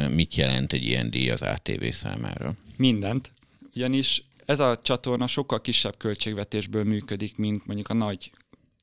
Mit 0.09 0.35
jelent 0.35 0.73
egy 0.73 0.83
ilyen 0.83 1.09
díj 1.09 1.29
az 1.29 1.41
ATV 1.41 1.85
számára? 1.91 2.53
Mindent. 2.75 3.31
Ugyanis 3.75 4.23
ez 4.45 4.59
a 4.59 4.79
csatorna 4.81 5.27
sokkal 5.27 5.61
kisebb 5.61 5.97
költségvetésből 5.97 6.83
működik, 6.83 7.37
mint 7.37 7.65
mondjuk 7.65 7.89
a 7.89 7.93
nagy 7.93 8.31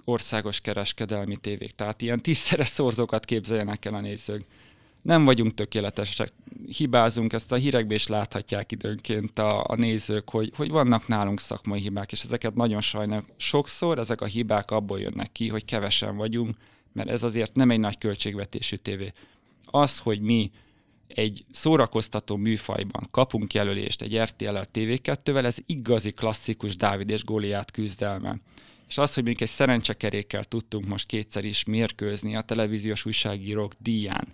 országos 0.04 0.60
kereskedelmi 0.60 1.36
tévék. 1.36 1.70
Tehát 1.70 2.02
ilyen 2.02 2.18
tízszeres 2.18 2.68
szorzókat 2.68 3.24
képzeljenek 3.24 3.84
el 3.84 3.94
a 3.94 4.00
nézők. 4.00 4.46
Nem 5.02 5.24
vagyunk 5.24 5.54
tökéletesek, 5.54 6.32
hibázunk, 6.76 7.32
ezt 7.32 7.52
a 7.52 7.56
hírekben 7.56 7.96
is 7.96 8.06
láthatják 8.06 8.72
időnként 8.72 9.38
a, 9.38 9.64
a 9.64 9.74
nézők, 9.74 10.30
hogy, 10.30 10.52
hogy 10.56 10.70
vannak 10.70 11.06
nálunk 11.06 11.40
szakmai 11.40 11.80
hibák, 11.80 12.12
és 12.12 12.22
ezeket 12.22 12.54
nagyon 12.54 12.80
sajnálok. 12.80 13.24
Sokszor 13.36 13.98
ezek 13.98 14.20
a 14.20 14.24
hibák 14.24 14.70
abból 14.70 15.00
jönnek 15.00 15.32
ki, 15.32 15.48
hogy 15.48 15.64
kevesen 15.64 16.16
vagyunk, 16.16 16.56
mert 16.92 17.10
ez 17.10 17.22
azért 17.22 17.54
nem 17.54 17.70
egy 17.70 17.80
nagy 17.80 17.98
költségvetésű 17.98 18.76
tévé. 18.76 19.12
Az, 19.64 19.98
hogy 19.98 20.20
mi 20.20 20.50
egy 21.14 21.44
szórakoztató 21.52 22.36
műfajban 22.36 23.02
kapunk 23.10 23.54
jelölést 23.54 24.02
egy 24.02 24.18
RTL-el 24.18 24.64
TV2-vel, 24.74 25.44
ez 25.44 25.56
igazi 25.66 26.10
klasszikus 26.10 26.76
Dávid 26.76 27.10
és 27.10 27.24
Góliát 27.24 27.70
küzdelme. 27.70 28.36
És 28.88 28.98
az, 28.98 29.14
hogy 29.14 29.24
még 29.24 29.42
egy 29.42 29.48
szerencsekerékkel 29.48 30.44
tudtunk 30.44 30.86
most 30.86 31.06
kétszer 31.06 31.44
is 31.44 31.64
mérkőzni 31.64 32.36
a 32.36 32.40
televíziós 32.40 33.04
újságírók 33.04 33.72
díján, 33.78 34.28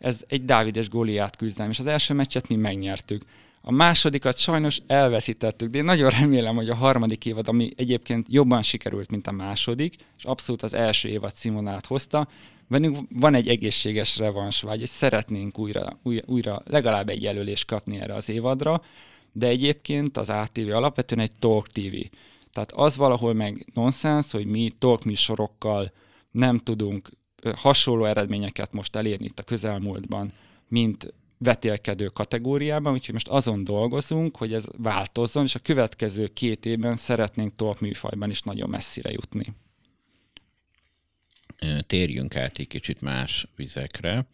ez 0.00 0.24
egy 0.28 0.44
Dávid 0.44 0.76
és 0.76 0.88
Góliát 0.88 1.36
küzdelem, 1.36 1.70
és 1.70 1.78
az 1.78 1.86
első 1.86 2.14
meccset 2.14 2.48
mi 2.48 2.56
megnyertük. 2.56 3.24
A 3.60 3.72
másodikat 3.72 4.38
sajnos 4.38 4.80
elveszítettük, 4.86 5.70
de 5.70 5.78
én 5.78 5.84
nagyon 5.84 6.10
remélem, 6.20 6.54
hogy 6.54 6.68
a 6.68 6.74
harmadik 6.74 7.26
évad, 7.26 7.48
ami 7.48 7.72
egyébként 7.76 8.26
jobban 8.30 8.62
sikerült, 8.62 9.10
mint 9.10 9.26
a 9.26 9.32
második, 9.32 9.94
és 10.18 10.24
abszolút 10.24 10.62
az 10.62 10.74
első 10.74 11.08
évad 11.08 11.36
Simonát 11.36 11.86
hozta, 11.86 12.28
bennünk 12.70 12.96
van 13.14 13.34
egy 13.34 13.48
egészséges 13.48 14.18
revansvágy, 14.18 14.80
és 14.80 14.88
szeretnénk 14.88 15.58
újra, 15.58 15.98
újra, 16.02 16.22
újra 16.26 16.62
legalább 16.64 17.08
egy 17.08 17.22
jelölést 17.22 17.66
kapni 17.66 17.98
erre 17.98 18.14
az 18.14 18.28
évadra, 18.28 18.82
de 19.32 19.46
egyébként 19.46 20.16
az 20.16 20.30
ATV 20.30 20.68
alapvetően 20.68 21.20
egy 21.20 21.32
talk 21.38 21.66
TV. 21.66 21.96
Tehát 22.52 22.72
az 22.72 22.96
valahol 22.96 23.34
meg 23.34 23.66
nonsens, 23.74 24.30
hogy 24.30 24.46
mi 24.46 24.70
talk 24.78 25.04
műsorokkal 25.04 25.92
nem 26.30 26.58
tudunk 26.58 27.10
hasonló 27.56 28.04
eredményeket 28.04 28.72
most 28.72 28.96
elérni 28.96 29.24
itt 29.24 29.38
a 29.38 29.42
közelmúltban, 29.42 30.32
mint 30.68 31.14
vetélkedő 31.38 32.06
kategóriában, 32.06 32.92
úgyhogy 32.92 33.12
most 33.12 33.28
azon 33.28 33.64
dolgozunk, 33.64 34.36
hogy 34.36 34.52
ez 34.52 34.64
változzon, 34.78 35.44
és 35.44 35.54
a 35.54 35.58
következő 35.62 36.26
két 36.26 36.66
évben 36.66 36.96
szeretnénk 36.96 37.56
talk 37.56 37.80
műfajban 37.80 38.30
is 38.30 38.42
nagyon 38.42 38.70
messzire 38.70 39.10
jutni 39.10 39.54
térjünk 41.86 42.36
át 42.36 42.58
egy 42.58 42.66
kicsit 42.66 43.00
más 43.00 43.46
vizekre. 43.56 44.26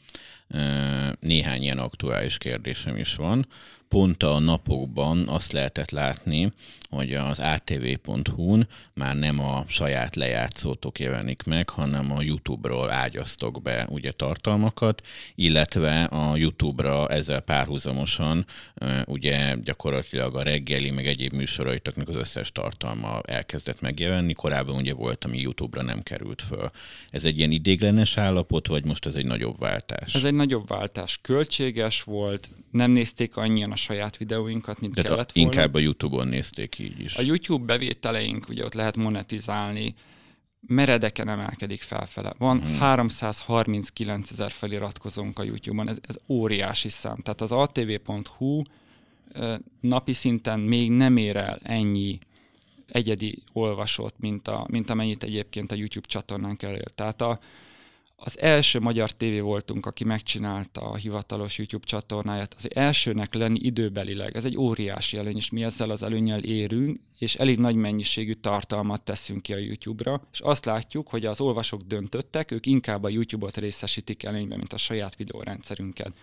Néhány 1.20 1.62
ilyen 1.62 1.78
aktuális 1.78 2.38
kérdésem 2.38 2.96
is 2.96 3.14
van 3.14 3.46
pont 3.88 4.22
a 4.22 4.38
napokban 4.38 5.28
azt 5.28 5.52
lehetett 5.52 5.90
látni, 5.90 6.52
hogy 6.90 7.14
az 7.14 7.38
atv.hu-n 7.38 8.68
már 8.94 9.16
nem 9.16 9.40
a 9.40 9.64
saját 9.68 10.16
lejátszótok 10.16 10.98
jelenik 10.98 11.42
meg, 11.42 11.68
hanem 11.68 12.12
a 12.12 12.22
YouTube-ról 12.22 12.90
ágyaztok 12.90 13.62
be 13.62 13.86
ugye 13.90 14.12
tartalmakat, 14.12 15.06
illetve 15.34 16.04
a 16.04 16.36
YouTube-ra 16.36 17.08
ezzel 17.08 17.40
párhuzamosan 17.40 18.46
ugye 19.06 19.54
gyakorlatilag 19.64 20.36
a 20.36 20.42
reggeli, 20.42 20.90
meg 20.90 21.06
egyéb 21.06 21.32
műsoraitoknak 21.32 22.08
az 22.08 22.14
összes 22.14 22.52
tartalma 22.52 23.20
elkezdett 23.24 23.80
megjelenni. 23.80 24.32
Korábban 24.32 24.76
ugye 24.76 24.94
volt, 24.94 25.24
ami 25.24 25.38
YouTube-ra 25.38 25.82
nem 25.82 26.02
került 26.02 26.42
föl. 26.42 26.70
Ez 27.10 27.24
egy 27.24 27.38
ilyen 27.38 27.50
idéglenes 27.50 28.16
állapot, 28.16 28.66
vagy 28.66 28.84
most 28.84 29.06
ez 29.06 29.14
egy 29.14 29.26
nagyobb 29.26 29.58
váltás? 29.58 30.14
Ez 30.14 30.24
egy 30.24 30.34
nagyobb 30.36 30.68
váltás. 30.68 31.18
Költséges 31.22 32.02
volt, 32.02 32.50
nem 32.70 32.90
nézték 32.90 33.36
annyian 33.36 33.72
a 33.72 33.76
saját 33.76 34.16
videóinkat, 34.16 34.80
mint 34.80 34.94
Tehát 34.94 35.10
kellett 35.10 35.32
volna. 35.32 35.50
Inkább 35.50 35.74
a 35.74 35.78
YouTube-on 35.78 36.28
nézték 36.28 36.78
így 36.78 37.00
is. 37.00 37.16
A 37.16 37.22
YouTube 37.22 37.64
bevételeink, 37.64 38.48
ugye 38.48 38.64
ott 38.64 38.74
lehet 38.74 38.96
monetizálni, 38.96 39.94
meredeken 40.66 41.28
emelkedik 41.28 41.82
felfele. 41.82 42.34
Van 42.38 42.60
hmm. 42.60 42.78
339 42.78 44.30
ezer 44.30 44.50
feliratkozónk 44.50 45.38
a 45.38 45.42
YouTube-on, 45.42 45.88
ez, 45.88 45.98
ez 46.00 46.16
óriási 46.28 46.88
szám. 46.88 47.16
Tehát 47.16 47.40
az 47.40 47.52
atv.hu 47.52 48.62
napi 49.80 50.12
szinten 50.12 50.60
még 50.60 50.90
nem 50.90 51.16
ér 51.16 51.36
el 51.36 51.58
ennyi 51.62 52.18
egyedi 52.86 53.42
olvasót, 53.52 54.14
mint, 54.18 54.48
a, 54.48 54.66
mint 54.70 54.90
amennyit 54.90 55.22
egyébként 55.22 55.72
a 55.72 55.74
YouTube 55.74 56.06
csatornánk 56.06 56.62
elér. 56.62 56.90
Tehát 56.90 57.20
a, 57.20 57.38
az 58.18 58.38
első 58.40 58.80
magyar 58.80 59.10
tévé 59.10 59.40
voltunk, 59.40 59.86
aki 59.86 60.04
megcsinálta 60.04 60.80
a 60.80 60.96
hivatalos 60.96 61.58
YouTube 61.58 61.86
csatornáját. 61.86 62.54
Az 62.54 62.74
elsőnek 62.74 63.34
lenni 63.34 63.58
időbelileg, 63.62 64.36
ez 64.36 64.44
egy 64.44 64.56
óriási 64.56 65.16
előny, 65.16 65.36
és 65.36 65.50
mi 65.50 65.62
ezzel 65.62 65.90
az 65.90 66.02
előnyel 66.02 66.42
érünk, 66.42 67.00
és 67.18 67.34
elég 67.34 67.58
nagy 67.58 67.74
mennyiségű 67.74 68.32
tartalmat 68.32 69.02
teszünk 69.02 69.42
ki 69.42 69.52
a 69.52 69.58
YouTube-ra, 69.58 70.22
és 70.32 70.40
azt 70.40 70.64
látjuk, 70.64 71.08
hogy 71.08 71.26
az 71.26 71.40
olvasók 71.40 71.82
döntöttek, 71.82 72.50
ők 72.50 72.66
inkább 72.66 73.04
a 73.04 73.08
YouTube-ot 73.08 73.56
részesítik 73.56 74.22
előnyben, 74.22 74.58
mint 74.58 74.72
a 74.72 74.76
saját 74.76 75.16
videórendszerünket. 75.16 76.14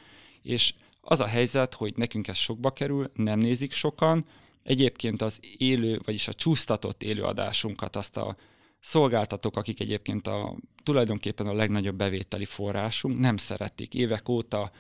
És 0.42 0.74
az 1.02 1.20
a 1.20 1.28
helyzet, 1.28 1.74
hogy 1.74 1.94
nekünk 1.96 2.28
ez 2.28 2.38
sokba 2.38 2.72
kerül, 2.72 3.12
nem 3.16 3.40
nézik 3.40 3.72
sokan, 3.72 4.26
egyébként 4.64 5.22
az 5.22 5.40
élő, 5.58 6.02
vagyis 6.06 6.28
a 6.28 6.34
csúsztatott 6.34 7.04
élőadásunkat, 7.04 7.96
azt 7.96 8.18
a 8.18 8.36
szolgáltatók, 8.84 9.58
akik 9.58 9.80
egyébként 9.80 10.28
a, 10.28 10.56
tulajdonképpen 10.84 11.48
a 11.48 11.54
legnagyobb 11.54 11.96
bevételi 11.96 12.46
forrásunk, 12.46 13.20
nem 13.20 13.38
szeretik. 13.38 13.94
Évek 13.94 14.30
óta 14.30 14.72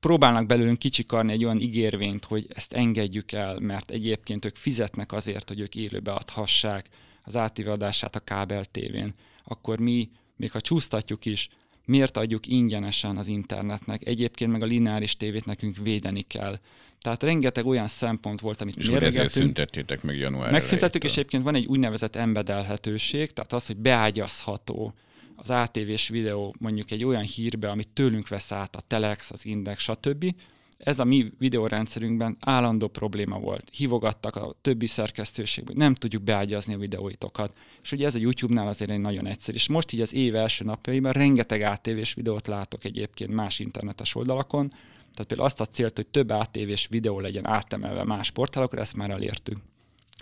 próbálnak 0.00 0.46
belőlünk 0.46 0.78
kicsikarni 0.78 1.32
egy 1.32 1.44
olyan 1.44 1.60
ígérvényt, 1.60 2.24
hogy 2.24 2.46
ezt 2.54 2.72
engedjük 2.72 3.32
el, 3.32 3.58
mert 3.58 3.90
egyébként 3.90 4.44
ők 4.44 4.56
fizetnek 4.56 5.12
azért, 5.12 5.48
hogy 5.48 5.60
ők 5.60 5.74
élőbe 5.74 6.12
adhassák 6.12 6.88
az 7.22 7.36
adását 7.66 8.16
a 8.16 8.20
kábel 8.20 8.64
tévén. 8.64 9.14
Akkor 9.44 9.78
mi, 9.78 10.10
még 10.36 10.50
ha 10.50 10.60
csúsztatjuk 10.60 11.24
is, 11.24 11.48
miért 11.88 12.16
adjuk 12.16 12.46
ingyenesen 12.46 13.16
az 13.16 13.26
internetnek, 13.26 14.06
egyébként 14.06 14.52
meg 14.52 14.62
a 14.62 14.66
lineáris 14.66 15.16
tévét 15.16 15.46
nekünk 15.46 15.76
védeni 15.76 16.22
kell. 16.22 16.58
Tehát 17.00 17.22
rengeteg 17.22 17.66
olyan 17.66 17.86
szempont 17.86 18.40
volt, 18.40 18.60
amit 18.60 18.76
és 18.76 18.88
ezért 18.88 19.30
szüntettétek 19.30 20.02
meg 20.02 20.16
január 20.16 20.50
Megszüntettük, 20.50 21.04
és 21.04 21.12
egyébként 21.12 21.42
van 21.42 21.54
egy 21.54 21.66
úgynevezett 21.66 22.16
embedelhetőség, 22.16 23.32
tehát 23.32 23.52
az, 23.52 23.66
hogy 23.66 23.76
beágyazható 23.76 24.94
az 25.36 25.50
ATV-s 25.50 26.08
videó 26.08 26.54
mondjuk 26.58 26.90
egy 26.90 27.04
olyan 27.04 27.22
hírbe, 27.22 27.70
amit 27.70 27.88
tőlünk 27.88 28.28
vesz 28.28 28.52
át 28.52 28.76
a 28.76 28.80
Telex, 28.80 29.30
az 29.30 29.46
Index, 29.46 29.82
stb., 29.82 30.34
ez 30.78 30.98
a 30.98 31.04
mi 31.04 31.32
videórendszerünkben 31.38 32.36
állandó 32.40 32.88
probléma 32.88 33.38
volt. 33.38 33.70
Hívogattak 33.72 34.36
a 34.36 34.54
többi 34.60 34.86
szerkesztőség, 34.86 35.66
hogy 35.66 35.76
nem 35.76 35.94
tudjuk 35.94 36.22
beágyazni 36.22 36.74
a 36.74 36.78
videóitokat. 36.78 37.58
És 37.82 37.92
ugye 37.92 38.06
ez 38.06 38.14
a 38.14 38.18
YouTube-nál 38.18 38.66
azért 38.66 38.90
egy 38.90 39.00
nagyon 39.00 39.26
egyszerű. 39.26 39.56
És 39.56 39.68
most 39.68 39.92
így 39.92 40.00
az 40.00 40.14
év 40.14 40.34
első 40.34 40.64
napjaiban 40.64 41.12
rengeteg 41.12 41.62
ATV-s 41.62 42.14
videót 42.14 42.46
látok 42.46 42.84
egyébként 42.84 43.34
más 43.34 43.58
internetes 43.58 44.14
oldalakon. 44.14 44.68
Tehát 45.12 45.26
például 45.26 45.48
azt 45.48 45.60
a 45.60 45.64
célt, 45.64 45.96
hogy 45.96 46.06
több 46.06 46.30
ATV-s 46.30 46.86
videó 46.86 47.20
legyen 47.20 47.46
átemelve 47.46 48.04
más 48.04 48.30
portálokra, 48.30 48.80
ezt 48.80 48.96
már 48.96 49.10
elértük. 49.10 49.56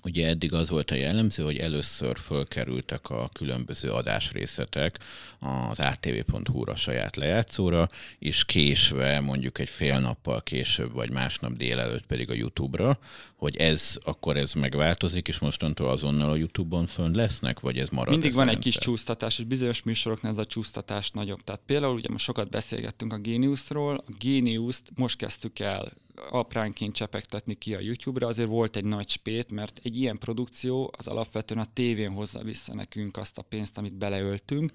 Ugye 0.06 0.26
eddig 0.26 0.52
az 0.52 0.68
volt 0.68 0.90
a 0.90 0.94
jellemző, 0.94 1.42
hogy 1.44 1.56
először 1.56 2.18
fölkerültek 2.18 3.10
a 3.10 3.30
különböző 3.32 3.90
adásrészetek 3.90 4.98
az 5.38 5.80
atv.hu-ra 5.80 6.76
saját 6.76 7.16
lejátszóra, 7.16 7.88
és 8.18 8.44
késve, 8.44 9.20
mondjuk 9.20 9.58
egy 9.58 9.68
fél 9.68 9.98
nappal 9.98 10.42
később, 10.42 10.92
vagy 10.92 11.10
másnap 11.10 11.52
délelőtt 11.52 12.06
pedig 12.06 12.30
a 12.30 12.34
YouTube-ra, 12.34 12.98
hogy 13.36 13.56
ez, 13.56 13.98
akkor 14.04 14.36
ez 14.36 14.52
megváltozik, 14.52 15.28
és 15.28 15.38
mostantól 15.38 15.90
azonnal 15.90 16.30
a 16.30 16.36
YouTube-on 16.36 16.86
fönn 16.86 17.14
lesznek, 17.14 17.60
vagy 17.60 17.78
ez 17.78 17.88
marad? 17.88 18.12
Mindig 18.12 18.34
van 18.34 18.48
egy 18.48 18.58
kis 18.58 18.78
csúsztatás, 18.78 19.38
és 19.38 19.44
bizonyos 19.44 19.82
műsoroknál 19.82 20.32
ez 20.32 20.38
a 20.38 20.46
csúsztatás 20.46 21.10
nagyobb. 21.10 21.40
Tehát 21.40 21.60
például 21.66 21.94
ugye 21.94 22.08
most 22.10 22.24
sokat 22.24 22.50
beszélgettünk 22.50 23.12
a 23.12 23.18
Geniusról, 23.18 23.96
a 24.06 24.12
Genius-t 24.18 24.90
most 24.94 25.16
kezdtük 25.16 25.58
el 25.58 25.92
apránként 26.30 26.94
csepegtetni 26.94 27.54
ki 27.54 27.74
a 27.74 27.80
YouTube-ra, 27.80 28.26
azért 28.26 28.48
volt 28.48 28.76
egy 28.76 28.84
nagy 28.84 29.08
spét, 29.08 29.52
mert 29.52 29.80
egy 29.82 29.96
ilyen 29.96 30.18
produkció 30.18 30.94
az 30.98 31.06
alapvetően 31.06 31.60
a 31.60 31.72
tévén 31.72 32.12
hozza 32.12 32.42
vissza 32.42 32.74
nekünk 32.74 33.16
azt 33.16 33.38
a 33.38 33.42
pénzt, 33.42 33.78
amit 33.78 33.94
beleöltünk, 33.94 34.72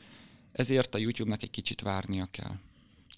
ezért 0.51 0.95
a 0.95 0.97
YouTube-nak 0.97 1.43
egy 1.43 1.49
kicsit 1.49 1.81
várnia 1.81 2.27
kell. 2.31 2.55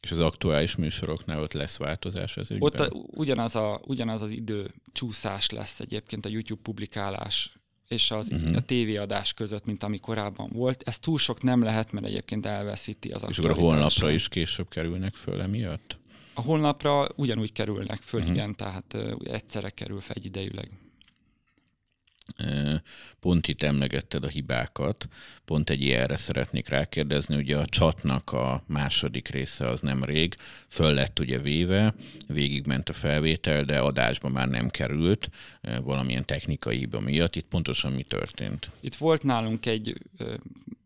És 0.01 0.11
az 0.11 0.19
aktuális 0.19 0.75
műsoroknál 0.75 1.41
ott 1.41 1.53
lesz 1.53 1.77
változás 1.77 2.37
az 2.37 2.51
ügyben? 2.51 2.67
Ott 2.67 2.79
a, 2.79 2.89
ugyanaz, 2.91 3.55
a, 3.55 3.81
ugyanaz 3.85 4.21
az 4.21 4.31
idő 4.31 4.73
csúszás 4.91 5.49
lesz 5.49 5.79
egyébként 5.79 6.25
a 6.25 6.29
YouTube 6.29 6.61
publikálás 6.61 7.57
és 7.87 8.11
az, 8.11 8.29
uh-huh. 8.31 8.55
a 8.55 8.61
tévéadás 8.61 9.33
között, 9.33 9.65
mint 9.65 9.83
ami 9.83 9.97
korábban 9.99 10.49
volt. 10.53 10.83
Ez 10.85 10.99
túl 10.99 11.17
sok 11.17 11.41
nem 11.41 11.63
lehet, 11.63 11.91
mert 11.91 12.05
egyébként 12.05 12.45
elveszíti 12.45 13.11
az 13.11 13.25
És 13.27 13.37
akkor 13.37 13.51
a 13.51 13.53
holnapra 13.53 14.11
is 14.11 14.27
később 14.27 14.69
kerülnek 14.69 15.15
föl 15.15 15.41
emiatt? 15.41 15.97
A 16.33 16.41
honlapra 16.41 17.07
ugyanúgy 17.15 17.51
kerülnek 17.51 18.01
föl, 18.01 18.19
uh-huh. 18.19 18.35
igen, 18.35 18.53
tehát 18.53 18.97
egyszerre 19.23 19.69
kerül 19.69 20.01
fel 20.01 20.15
egyidejűleg. 20.15 20.69
Pont 23.19 23.47
itt 23.47 23.63
emlegetted 23.63 24.23
a 24.23 24.27
hibákat, 24.27 25.07
pont 25.45 25.69
egy 25.69 25.81
ilyenre 25.81 26.17
szeretnék 26.17 26.69
rákérdezni, 26.69 27.35
ugye 27.35 27.57
a 27.57 27.65
csatnak 27.65 28.31
a 28.31 28.63
második 28.67 29.27
része 29.27 29.67
az 29.67 29.79
nem 29.79 30.03
rég, 30.03 30.35
föl 30.67 30.93
lett 30.93 31.19
ugye 31.19 31.39
véve, 31.39 31.95
végigment 32.27 32.89
a 32.89 32.93
felvétel, 32.93 33.63
de 33.63 33.79
adásba 33.79 34.29
már 34.29 34.47
nem 34.47 34.69
került, 34.69 35.29
valamilyen 35.83 36.25
technikai 36.25 36.77
hiba 36.77 36.99
miatt. 36.99 37.35
Itt 37.35 37.47
pontosan 37.47 37.91
mi 37.91 38.03
történt? 38.03 38.71
Itt 38.79 38.95
volt 38.95 39.23
nálunk 39.23 39.65
egy 39.65 39.93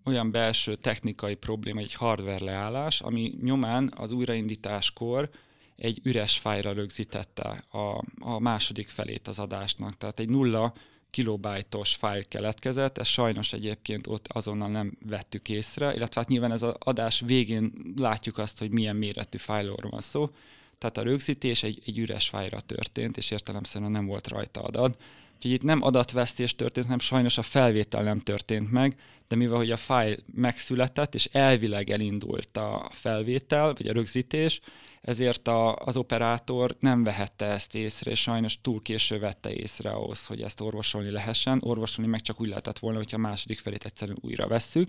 olyan 0.06 0.32
belső 0.32 0.76
technikai 0.76 1.36
probléma, 1.36 1.80
egy 1.80 1.94
hardware 1.94 2.44
leállás, 2.44 3.02
ami 3.02 3.34
nyomán 3.42 3.92
az 3.96 4.12
újraindításkor 4.12 5.30
egy 5.76 6.00
üres 6.04 6.38
fájra 6.38 6.74
rögzítette 6.74 7.64
a, 7.72 8.04
a 8.20 8.40
második 8.40 8.88
felét 8.88 9.28
az 9.28 9.40
adásnak. 9.40 9.98
Tehát 9.98 10.20
egy 10.20 10.30
nulla 10.30 10.74
kilobájtos 11.10 11.96
fájl 11.96 12.24
keletkezett, 12.28 12.98
ez 12.98 13.08
sajnos 13.08 13.54
egyébként 13.54 14.08
ott 14.08 14.28
azonnal 14.28 14.70
nem 14.70 14.98
vettük 15.06 15.50
észre, 15.50 15.94
illetve 15.94 16.22
hát 16.22 16.30
nyilván 16.30 16.52
ez 16.52 16.62
az 16.62 16.74
adás 16.80 17.20
végén 17.20 17.74
látjuk 17.98 18.38
azt, 18.38 18.60
hogy 18.60 18.72
milyen 18.72 18.96
méretű 18.96 19.38
fájlról 19.38 19.90
van 19.90 20.00
szó, 20.00 20.30
tehát 20.78 20.98
a 20.98 21.02
rögzítés 21.02 21.64
egy, 21.64 21.82
egy 21.86 21.98
üres 21.98 22.30
fájra 22.30 22.60
történt, 22.60 23.18
és 23.18 23.32
értelemszerűen 23.32 23.92
nem 23.92 24.06
volt 24.06 24.28
rajta 24.28 24.62
adat. 24.62 25.02
Úgyhogy 25.38 25.52
itt 25.52 25.64
nem 25.64 25.82
adatvesztés 25.82 26.56
történt, 26.56 26.86
hanem 26.86 27.00
sajnos 27.00 27.38
a 27.38 27.42
felvétel 27.42 28.04
nem 28.04 28.20
történt 28.20 28.72
meg, 28.72 28.96
de 29.28 29.36
mivel 29.36 29.58
hogy 29.58 29.72
a 29.72 29.78
fájl 29.78 30.16
megszületett, 30.34 31.16
és 31.16 31.26
elvileg 31.26 31.90
elindult 31.90 32.58
a 32.58 32.90
felvétel, 32.92 33.74
vagy 33.74 33.88
a 33.88 33.94
rögzítés, 33.94 34.60
ezért 35.02 35.48
a, 35.48 35.76
az 35.76 35.98
operátor 35.98 36.76
nem 36.80 37.04
vehette 37.04 37.46
ezt 37.46 37.76
észre, 37.76 38.12
és 38.12 38.20
sajnos 38.20 38.62
túl 38.62 38.82
késő 38.82 39.20
vette 39.20 39.54
észre 39.54 39.90
ahhoz, 39.90 40.26
hogy 40.26 40.42
ezt 40.42 40.62
orvosolni 40.62 41.10
lehessen. 41.10 41.62
Orvosolni 41.64 42.12
meg 42.12 42.22
csak 42.22 42.42
úgy 42.42 42.48
lehetett 42.48 42.80
volna, 42.80 42.98
hogyha 42.98 43.18
a 43.18 43.20
második 43.20 43.60
felét 43.60 43.86
egyszerűen 43.86 44.18
újra 44.22 44.48
vesszük, 44.48 44.88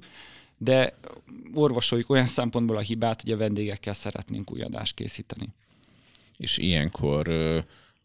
de 0.59 0.95
orvosoljuk 1.55 2.11
olyan 2.11 2.27
szempontból 2.27 2.77
a 2.77 2.81
hibát, 2.81 3.21
hogy 3.23 3.33
a 3.33 3.37
vendégekkel 3.37 3.95
szeretnénk 3.95 4.53
új 4.53 4.63
adást 4.63 4.95
készíteni. 4.95 5.49
És 6.37 6.59
ilyenkor 6.59 7.29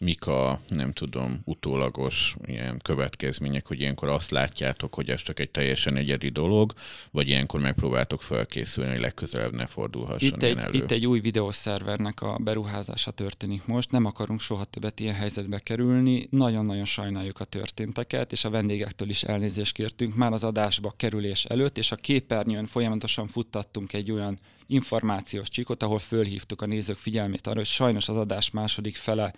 mik 0.03 0.27
a, 0.27 0.61
nem 0.67 0.91
tudom, 0.91 1.41
utólagos 1.43 2.35
ilyen 2.45 2.79
következmények, 2.83 3.67
hogy 3.67 3.79
ilyenkor 3.79 4.09
azt 4.09 4.31
látjátok, 4.31 4.95
hogy 4.95 5.09
ez 5.09 5.21
csak 5.21 5.39
egy 5.39 5.49
teljesen 5.49 5.95
egyedi 5.95 6.29
dolog, 6.29 6.73
vagy 7.11 7.27
ilyenkor 7.27 7.59
megpróbáltok 7.59 8.21
felkészülni, 8.21 8.91
hogy 8.91 8.99
legközelebb 8.99 9.53
ne 9.53 9.65
fordulhasson 9.65 10.29
itt 10.29 10.43
egy, 10.43 10.57
elő? 10.57 10.77
Itt 10.77 10.91
egy 10.91 11.07
új 11.07 11.19
videószervernek 11.19 12.21
a 12.21 12.37
beruházása 12.43 13.11
történik 13.11 13.65
most, 13.65 13.91
nem 13.91 14.05
akarunk 14.05 14.39
soha 14.39 14.63
többet 14.63 14.99
ilyen 14.99 15.15
helyzetbe 15.15 15.59
kerülni, 15.59 16.27
nagyon-nagyon 16.29 16.85
sajnáljuk 16.85 17.39
a 17.39 17.45
történteket, 17.45 18.31
és 18.31 18.45
a 18.45 18.49
vendégektől 18.49 19.09
is 19.09 19.23
elnézést 19.23 19.73
kértünk 19.73 20.15
már 20.15 20.33
az 20.33 20.43
adásba 20.43 20.93
kerülés 20.97 21.45
előtt, 21.45 21.77
és 21.77 21.91
a 21.91 21.95
képernyőn 21.95 22.65
folyamatosan 22.65 23.27
futtattunk 23.27 23.93
egy 23.93 24.11
olyan 24.11 24.39
információs 24.67 25.49
csíkot, 25.49 25.83
ahol 25.83 25.97
fölhívtuk 25.97 26.61
a 26.61 26.65
nézők 26.65 26.97
figyelmét 26.97 27.47
arra, 27.47 27.57
hogy 27.57 27.65
sajnos 27.65 28.09
az 28.09 28.17
adás 28.17 28.51
második 28.51 28.95
fele 28.95 29.33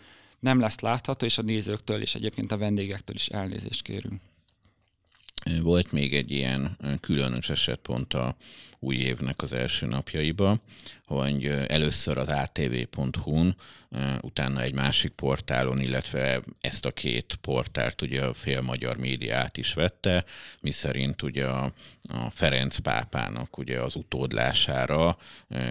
nem 0.46 0.60
lesz 0.60 0.80
látható, 0.80 1.26
és 1.26 1.38
a 1.38 1.42
nézőktől 1.42 2.02
és 2.02 2.16
egyébként 2.16 2.52
a 2.52 2.58
vendégektől 2.58 3.16
is 3.16 3.28
elnézést 3.28 3.82
kérünk. 3.82 4.22
Volt 5.62 5.92
még 5.92 6.14
egy 6.14 6.32
ilyen 6.32 6.78
különös 7.02 7.50
eset 7.50 7.80
pont 7.80 8.14
a 8.14 8.36
új 8.80 8.96
évnek 8.96 9.42
az 9.42 9.54
első 9.54 9.86
napjaiba, 9.86 10.60
hogy 11.06 11.46
először 11.46 12.18
az 12.18 12.28
atv.hu-n, 12.28 13.56
utána 14.22 14.62
egy 14.62 14.74
másik 14.74 15.12
portálon, 15.12 15.80
illetve 15.80 16.42
ezt 16.62 16.86
a 16.86 16.92
két 16.92 17.38
portált 17.42 18.02
ugye 18.02 18.24
a 18.24 18.34
fél 18.34 18.62
magyar 18.62 18.98
médiát 18.98 19.58
is 19.58 19.74
vette, 19.74 20.26
miszerint 20.62 21.22
ugye 21.22 21.46
a, 21.46 21.74
a 22.10 22.30
Ferenc 22.30 22.78
pápának 22.78 23.58
ugye 23.58 23.82
az 23.82 23.96
utódlására 23.96 25.18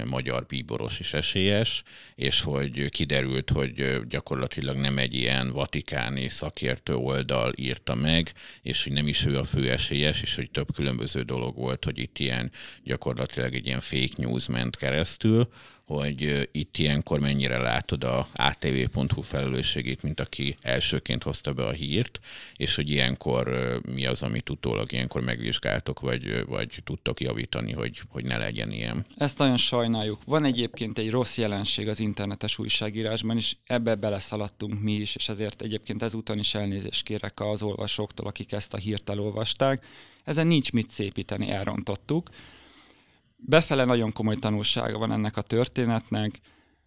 magyar 0.04 0.46
bíboros 0.46 0.98
is 0.98 1.12
esélyes, 1.12 1.82
és 2.14 2.40
hogy 2.40 2.88
kiderült, 2.88 3.50
hogy 3.50 4.00
gyakorlatilag 4.08 4.76
nem 4.76 4.98
egy 4.98 5.14
ilyen 5.14 5.50
vatikáni 5.50 6.28
szakértő 6.28 6.94
oldal 6.94 7.52
írta 7.56 7.94
meg, 7.94 8.32
és 8.62 8.84
hogy 8.84 8.92
nem 8.92 9.06
is 9.08 9.24
ő 9.24 9.38
a 9.38 9.44
fő 9.44 9.70
esélyes, 9.70 10.22
és 10.22 10.34
hogy 10.34 10.50
több 10.50 10.74
különböző 10.74 11.22
dolog 11.22 11.56
volt, 11.56 11.84
hogy 11.84 11.98
itt 11.98 12.18
ilyen 12.18 12.50
gyakorlatilag 12.94 13.54
egy 13.54 13.66
ilyen 13.66 13.80
fake 13.80 14.14
news 14.16 14.46
ment 14.46 14.76
keresztül, 14.76 15.48
hogy 15.84 16.48
itt 16.52 16.76
ilyenkor 16.76 17.20
mennyire 17.20 17.58
látod 17.58 18.04
a 18.04 18.28
atv.hu 18.34 19.20
felelősségét, 19.20 20.02
mint 20.02 20.20
aki 20.20 20.56
elsőként 20.60 21.22
hozta 21.22 21.52
be 21.52 21.66
a 21.66 21.72
hírt, 21.72 22.20
és 22.56 22.74
hogy 22.74 22.90
ilyenkor 22.90 23.48
mi 23.94 24.06
az, 24.06 24.22
amit 24.22 24.50
utólag 24.50 24.92
ilyenkor 24.92 25.20
megvizsgáltok, 25.20 26.00
vagy, 26.00 26.44
vagy 26.46 26.80
tudtok 26.84 27.20
javítani, 27.20 27.72
hogy, 27.72 28.02
hogy 28.08 28.24
ne 28.24 28.36
legyen 28.36 28.70
ilyen. 28.70 29.06
Ezt 29.16 29.38
nagyon 29.38 29.56
sajnáljuk. 29.56 30.20
Van 30.24 30.44
egyébként 30.44 30.98
egy 30.98 31.10
rossz 31.10 31.38
jelenség 31.38 31.88
az 31.88 32.00
internetes 32.00 32.58
újságírásban, 32.58 33.36
és 33.36 33.56
ebbe 33.66 33.94
beleszaladtunk 33.94 34.80
mi 34.80 34.92
is, 34.92 35.14
és 35.14 35.28
ezért 35.28 35.62
egyébként 35.62 36.02
ezúton 36.02 36.38
is 36.38 36.54
elnézést 36.54 37.04
kérek 37.04 37.40
az 37.40 37.62
olvasóktól, 37.62 38.26
akik 38.26 38.52
ezt 38.52 38.74
a 38.74 38.78
hírt 38.78 39.10
elolvasták. 39.10 39.86
Ezen 40.24 40.46
nincs 40.46 40.72
mit 40.72 40.90
szépíteni, 40.90 41.50
elrontottuk 41.50 42.28
Befele 43.46 43.84
nagyon 43.84 44.12
komoly 44.12 44.36
tanulsága 44.36 44.98
van 44.98 45.12
ennek 45.12 45.36
a 45.36 45.42
történetnek, 45.42 46.40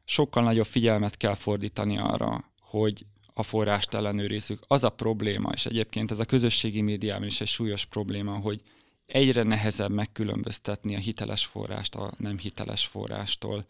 sokkal 0.05 0.43
nagyobb 0.43 0.65
figyelmet 0.65 1.17
kell 1.17 1.33
fordítani 1.33 1.97
arra, 1.97 2.51
hogy 2.59 3.05
a 3.33 3.43
forrást 3.43 3.93
ellenőrizzük. 3.93 4.63
Az 4.67 4.83
a 4.83 4.89
probléma, 4.89 5.49
és 5.53 5.65
egyébként 5.65 6.11
ez 6.11 6.19
a 6.19 6.25
közösségi 6.25 6.81
médiában 6.81 7.27
is 7.27 7.41
egy 7.41 7.47
súlyos 7.47 7.85
probléma, 7.85 8.37
hogy 8.37 8.61
egyre 9.05 9.43
nehezebb 9.43 9.91
megkülönböztetni 9.91 10.95
a 10.95 10.99
hiteles 10.99 11.45
forrást 11.45 11.95
a 11.95 12.13
nem 12.17 12.37
hiteles 12.37 12.85
forrástól. 12.85 13.65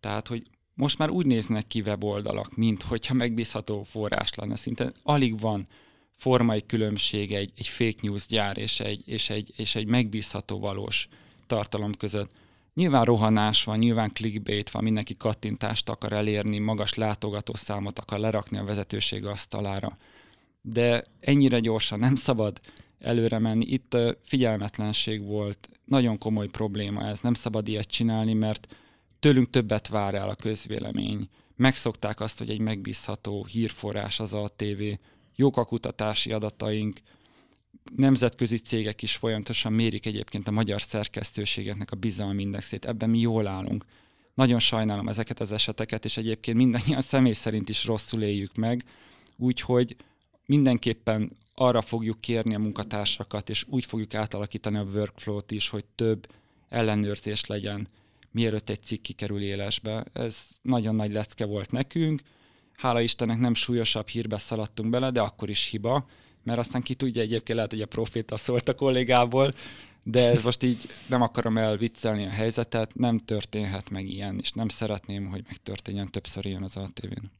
Tehát, 0.00 0.28
hogy 0.28 0.42
most 0.74 0.98
már 0.98 1.10
úgy 1.10 1.26
néznek 1.26 1.66
ki 1.66 1.80
weboldalak, 1.80 2.56
mint 2.56 2.82
hogyha 2.82 3.14
megbízható 3.14 3.82
forrás 3.82 4.34
lenne. 4.34 4.56
Szinte 4.56 4.92
alig 5.02 5.40
van 5.40 5.66
formai 6.16 6.66
különbség 6.66 7.32
egy, 7.32 7.52
egy 7.56 7.68
fake 7.68 7.98
news 8.00 8.26
gyár 8.26 8.58
és 8.58 8.80
egy, 8.80 9.08
és 9.08 9.30
egy, 9.30 9.52
és 9.56 9.74
egy 9.74 9.86
megbízható 9.86 10.58
valós 10.58 11.08
tartalom 11.50 11.92
között. 11.92 12.30
Nyilván 12.74 13.04
rohanás 13.04 13.64
van, 13.64 13.78
nyilván 13.78 14.10
clickbait 14.12 14.70
van, 14.70 14.82
mindenki 14.82 15.16
kattintást 15.16 15.88
akar 15.88 16.12
elérni, 16.12 16.58
magas 16.58 16.94
látogatószámot 16.94 17.98
akar 17.98 18.18
lerakni 18.18 18.58
a 18.58 18.64
vezetőség 18.64 19.26
asztalára. 19.26 19.96
De 20.62 21.04
ennyire 21.20 21.60
gyorsan 21.60 21.98
nem 21.98 22.14
szabad 22.14 22.60
előre 22.98 23.38
menni. 23.38 23.66
Itt 23.66 23.96
figyelmetlenség 24.22 25.24
volt, 25.24 25.68
nagyon 25.84 26.18
komoly 26.18 26.46
probléma 26.46 27.08
ez, 27.08 27.20
nem 27.20 27.34
szabad 27.34 27.68
ilyet 27.68 27.88
csinálni, 27.88 28.32
mert 28.32 28.76
tőlünk 29.20 29.50
többet 29.50 29.88
vár 29.88 30.14
el 30.14 30.28
a 30.28 30.34
közvélemény. 30.34 31.28
Megszokták 31.56 32.20
azt, 32.20 32.38
hogy 32.38 32.50
egy 32.50 32.60
megbízható 32.60 33.44
hírforrás 33.44 34.20
az 34.20 34.32
a 34.32 34.48
TV, 34.56 34.82
jók 35.36 35.56
a 35.56 35.64
kutatási 35.64 36.32
adataink, 36.32 37.00
nemzetközi 37.96 38.56
cégek 38.56 39.02
is 39.02 39.16
folyamatosan 39.16 39.72
mérik 39.72 40.06
egyébként 40.06 40.48
a 40.48 40.50
magyar 40.50 40.82
szerkesztőségeknek 40.82 41.90
a 41.90 41.96
bizalmi 41.96 42.42
indexét, 42.42 42.84
ebben 42.84 43.10
mi 43.10 43.18
jól 43.18 43.46
állunk. 43.46 43.84
Nagyon 44.34 44.58
sajnálom 44.58 45.08
ezeket 45.08 45.40
az 45.40 45.52
eseteket, 45.52 46.04
és 46.04 46.16
egyébként 46.16 46.56
mindannyian 46.56 47.00
személy 47.00 47.32
szerint 47.32 47.68
is 47.68 47.84
rosszul 47.84 48.22
éljük 48.22 48.54
meg, 48.54 48.84
úgyhogy 49.36 49.96
mindenképpen 50.46 51.36
arra 51.54 51.80
fogjuk 51.80 52.20
kérni 52.20 52.54
a 52.54 52.58
munkatársakat, 52.58 53.48
és 53.48 53.64
úgy 53.68 53.84
fogjuk 53.84 54.14
átalakítani 54.14 54.78
a 54.78 54.82
workflow-t 54.82 55.50
is, 55.50 55.68
hogy 55.68 55.84
több 55.94 56.26
ellenőrzés 56.68 57.46
legyen, 57.46 57.88
mielőtt 58.30 58.70
egy 58.70 58.82
cikk 58.82 59.02
kikerül 59.02 59.42
élesbe. 59.42 60.04
Ez 60.12 60.36
nagyon 60.62 60.94
nagy 60.94 61.12
lecke 61.12 61.44
volt 61.44 61.70
nekünk. 61.70 62.20
Hála 62.72 63.00
Istennek 63.00 63.38
nem 63.38 63.54
súlyosabb 63.54 64.08
hírbe 64.08 64.38
szaladtunk 64.38 64.90
bele, 64.90 65.10
de 65.10 65.20
akkor 65.20 65.50
is 65.50 65.68
hiba, 65.68 66.06
mert 66.42 66.58
aztán 66.58 66.82
ki 66.82 66.94
tudja, 66.94 67.22
egyébként 67.22 67.56
lehet, 67.56 67.70
hogy 67.70 67.82
a 67.82 67.86
proféta 67.86 68.36
szólt 68.36 68.68
a 68.68 68.74
kollégából, 68.74 69.52
de 70.02 70.30
ez 70.30 70.42
most 70.42 70.62
így 70.62 70.88
nem 71.08 71.22
akarom 71.22 71.58
elviccelni 71.58 72.26
a 72.26 72.30
helyzetet, 72.30 72.94
nem 72.94 73.18
történhet 73.18 73.90
meg 73.90 74.08
ilyen, 74.08 74.38
és 74.38 74.52
nem 74.52 74.68
szeretném, 74.68 75.26
hogy 75.26 75.42
megtörténjen 75.48 76.10
többször 76.10 76.46
ilyen 76.46 76.62
az 76.62 76.76
ATV-n 76.76 77.39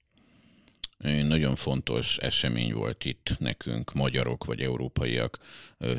nagyon 1.03 1.57
fontos 1.57 2.17
esemény 2.17 2.73
volt 2.73 3.05
itt 3.05 3.37
nekünk, 3.39 3.93
magyarok 3.93 4.45
vagy 4.45 4.61
európaiak 4.61 5.39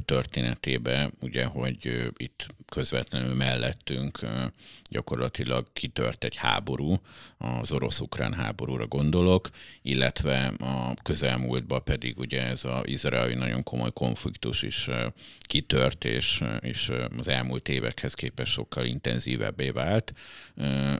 történetébe, 0.05 1.11
ugye, 1.21 1.45
hogy 1.45 2.11
itt 2.17 2.47
közvetlenül 2.69 3.35
mellettünk 3.35 4.19
gyakorlatilag 4.89 5.67
kitört 5.73 6.23
egy 6.23 6.35
háború, 6.35 7.01
az 7.37 7.71
orosz-ukrán 7.71 8.33
háborúra 8.33 8.87
gondolok, 8.87 9.49
illetve 9.81 10.47
a 10.47 10.93
közelmúltban 11.03 11.83
pedig 11.83 12.19
ugye 12.19 12.43
ez 12.43 12.65
az 12.65 12.81
izraeli 12.83 13.33
nagyon 13.33 13.63
komoly 13.63 13.91
konfliktus 13.93 14.61
is 14.61 14.89
kitört, 15.39 16.05
és, 16.05 16.43
és 16.59 16.91
az 17.17 17.27
elmúlt 17.27 17.69
évekhez 17.69 18.13
képest 18.13 18.51
sokkal 18.51 18.85
intenzívebbé 18.85 19.69
vált. 19.69 20.13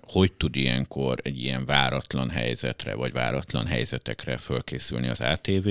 Hogy 0.01 0.33
tud 0.33 0.55
ilyenkor 0.55 1.19
egy 1.23 1.39
ilyen 1.39 1.65
váratlan 1.65 2.29
helyzetre, 2.29 2.95
vagy 2.95 3.11
váratlan 3.11 3.65
helyzetekre 3.91 4.37
fölkészülni 4.37 5.07
az 5.07 5.19
ATV, 5.21 5.67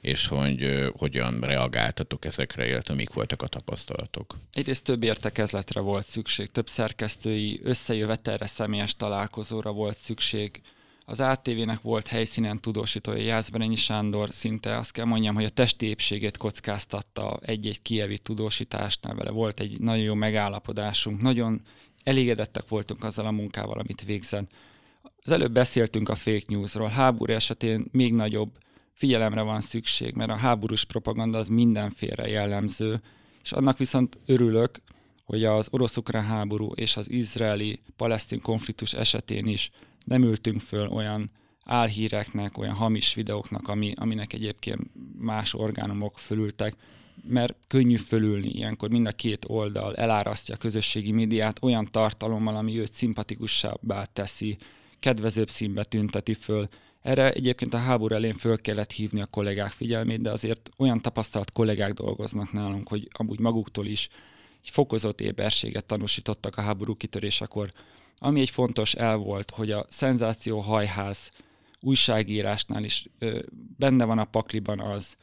és 0.00 0.26
hogy 0.26 0.90
hogyan 0.96 1.40
reagáltatok 1.40 2.24
ezekre, 2.24 2.68
illetve 2.68 2.94
mik 2.94 3.12
voltak 3.12 3.42
a 3.42 3.46
tapasztalatok? 3.46 4.38
Egyrészt 4.52 4.84
több 4.84 5.02
értekezletre 5.02 5.80
volt 5.80 6.06
szükség, 6.06 6.50
több 6.50 6.68
szerkesztői 6.68 7.60
összejövetelre, 7.62 8.46
személyes 8.46 8.96
találkozóra 8.96 9.72
volt 9.72 9.96
szükség. 9.96 10.60
Az 11.04 11.20
ATV-nek 11.20 11.80
volt 11.80 12.06
helyszínen 12.06 12.56
tudósítója 12.56 13.22
Jászberényi 13.22 13.76
Sándor, 13.76 14.28
szinte 14.30 14.76
azt 14.76 14.92
kell 14.92 15.04
mondjam, 15.04 15.34
hogy 15.34 15.44
a 15.44 15.48
testi 15.48 15.86
épségét 15.86 16.36
kockáztatta 16.36 17.38
egy-egy 17.42 17.82
kievi 17.82 18.18
tudósításnál 18.18 19.14
vele. 19.14 19.30
Volt 19.30 19.60
egy 19.60 19.80
nagyon 19.80 20.04
jó 20.04 20.14
megállapodásunk, 20.14 21.20
nagyon 21.20 21.60
elégedettek 22.04 22.68
voltunk 22.68 23.04
azzal 23.04 23.26
a 23.26 23.30
munkával, 23.30 23.78
amit 23.78 24.04
végzett. 24.04 24.50
Az 25.28 25.34
előbb 25.34 25.52
beszéltünk 25.52 26.08
a 26.08 26.14
fake 26.14 26.44
newsról. 26.46 26.88
Háború 26.88 27.32
esetén 27.32 27.86
még 27.90 28.14
nagyobb 28.14 28.50
figyelemre 28.92 29.42
van 29.42 29.60
szükség, 29.60 30.14
mert 30.14 30.30
a 30.30 30.36
háborús 30.36 30.84
propaganda 30.84 31.38
az 31.38 31.48
mindenféle 31.48 32.28
jellemző, 32.28 33.00
és 33.42 33.52
annak 33.52 33.78
viszont 33.78 34.18
örülök, 34.26 34.80
hogy 35.24 35.44
az 35.44 35.68
orosz-ukrán 35.70 36.24
háború 36.24 36.72
és 36.74 36.96
az 36.96 37.10
izraeli-palesztin 37.10 38.40
konfliktus 38.40 38.92
esetén 38.92 39.46
is 39.46 39.70
nem 40.04 40.22
ültünk 40.22 40.60
föl 40.60 40.86
olyan 40.86 41.30
álhíreknek, 41.64 42.58
olyan 42.58 42.74
hamis 42.74 43.14
videóknak, 43.14 43.68
ami, 43.68 43.92
aminek 43.96 44.32
egyébként 44.32 44.80
más 45.18 45.54
orgánumok 45.54 46.18
fölültek, 46.18 46.74
mert 47.22 47.54
könnyű 47.66 47.96
fölülni 47.96 48.48
ilyenkor 48.48 48.90
mind 48.90 49.06
a 49.06 49.12
két 49.12 49.44
oldal 49.48 49.96
elárasztja 49.96 50.54
a 50.54 50.58
közösségi 50.58 51.12
médiát 51.12 51.58
olyan 51.62 51.88
tartalommal, 51.90 52.56
ami 52.56 52.78
őt 52.78 52.92
szimpatikusabbá 52.92 54.04
teszi, 54.04 54.58
kedvezőbb 55.00 55.48
színbe 55.48 55.84
tünteti 55.84 56.34
föl. 56.34 56.68
Erre 57.00 57.32
egyébként 57.32 57.74
a 57.74 57.78
háború 57.78 58.14
elén 58.14 58.32
föl 58.32 58.60
kellett 58.60 58.92
hívni 58.92 59.20
a 59.20 59.26
kollégák 59.26 59.70
figyelmét, 59.70 60.20
de 60.20 60.30
azért 60.30 60.70
olyan 60.76 61.00
tapasztalt 61.00 61.52
kollégák 61.52 61.92
dolgoznak 61.92 62.52
nálunk, 62.52 62.88
hogy 62.88 63.08
amúgy 63.12 63.40
maguktól 63.40 63.86
is 63.86 64.08
egy 64.62 64.70
fokozott 64.70 65.20
éberséget 65.20 65.84
tanúsítottak 65.84 66.56
a 66.56 66.62
háború 66.62 66.96
kitörésekor. 66.96 67.72
Ami 68.16 68.40
egy 68.40 68.50
fontos 68.50 68.94
el 68.94 69.16
volt, 69.16 69.50
hogy 69.50 69.70
a 69.70 69.86
szenzáció 69.88 70.60
hajház 70.60 71.30
újságírásnál 71.80 72.84
is 72.84 73.08
ö, 73.18 73.40
benne 73.76 74.04
van 74.04 74.18
a 74.18 74.24
pakliban 74.24 74.80
az, 74.80 75.16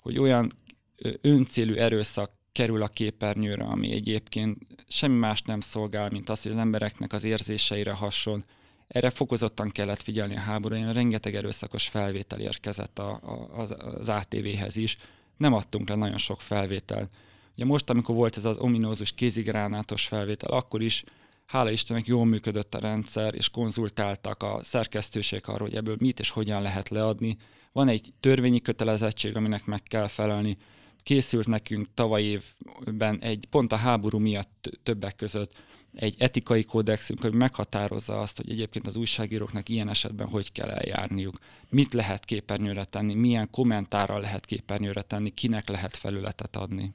hogy 0.00 0.18
olyan 0.18 0.52
ö, 0.96 1.10
öncélű 1.20 1.74
erőszak 1.74 2.30
kerül 2.52 2.82
a 2.82 2.88
képernyőre, 2.88 3.64
ami 3.64 3.92
egyébként 3.92 4.58
semmi 4.88 5.18
más 5.18 5.42
nem 5.42 5.60
szolgál, 5.60 6.10
mint 6.10 6.28
az, 6.28 6.42
hogy 6.42 6.52
az 6.52 6.58
embereknek 6.58 7.12
az 7.12 7.24
érzéseire 7.24 7.92
hason. 7.92 8.44
Erre 8.92 9.10
fokozottan 9.10 9.68
kellett 9.68 10.02
figyelni 10.02 10.36
a 10.36 10.40
háborúin, 10.40 10.92
rengeteg 10.92 11.34
erőszakos 11.34 11.88
felvétel 11.88 12.40
érkezett 12.40 12.98
a, 12.98 13.10
a, 13.10 13.60
az, 13.60 13.74
az 14.00 14.08
ATV-hez 14.08 14.76
is. 14.76 14.96
Nem 15.36 15.52
adtunk 15.52 15.88
le 15.88 15.94
nagyon 15.94 16.16
sok 16.16 16.40
felvételt 16.40 17.10
Ugye 17.54 17.64
most, 17.64 17.90
amikor 17.90 18.14
volt 18.14 18.36
ez 18.36 18.44
az 18.44 18.58
ominózus 18.58 19.12
kézigránátos 19.12 20.06
felvétel, 20.06 20.50
akkor 20.50 20.82
is 20.82 21.04
hála 21.46 21.70
Istennek 21.70 22.06
jól 22.06 22.24
működött 22.24 22.74
a 22.74 22.78
rendszer, 22.78 23.34
és 23.34 23.48
konzultáltak 23.48 24.42
a 24.42 24.58
szerkesztőség 24.62 25.42
arról, 25.44 25.68
hogy 25.68 25.76
ebből 25.76 25.96
mit 25.98 26.20
és 26.20 26.30
hogyan 26.30 26.62
lehet 26.62 26.88
leadni. 26.88 27.36
Van 27.72 27.88
egy 27.88 28.12
törvényi 28.20 28.60
kötelezettség, 28.60 29.36
aminek 29.36 29.64
meg 29.64 29.82
kell 29.82 30.06
felelni. 30.06 30.56
Készült 31.02 31.46
nekünk 31.46 31.86
tavaly 31.94 32.22
évben 32.22 33.20
egy, 33.20 33.46
pont 33.50 33.72
a 33.72 33.76
háború 33.76 34.18
miatt 34.18 34.70
többek 34.82 35.16
között 35.16 35.52
egy 35.94 36.14
etikai 36.18 36.64
kódexünk, 36.64 37.20
hogy 37.22 37.34
meghatározza 37.34 38.20
azt, 38.20 38.36
hogy 38.36 38.50
egyébként 38.50 38.86
az 38.86 38.96
újságíróknak 38.96 39.68
ilyen 39.68 39.88
esetben 39.88 40.28
hogy 40.28 40.52
kell 40.52 40.70
eljárniuk, 40.70 41.38
mit 41.68 41.92
lehet 41.92 42.24
képernyőre 42.24 42.84
tenni, 42.84 43.14
milyen 43.14 43.50
kommentárral 43.50 44.20
lehet 44.20 44.46
képernyőre 44.46 45.02
tenni, 45.02 45.30
kinek 45.30 45.68
lehet 45.68 45.96
felületet 45.96 46.56
adni. 46.56 46.94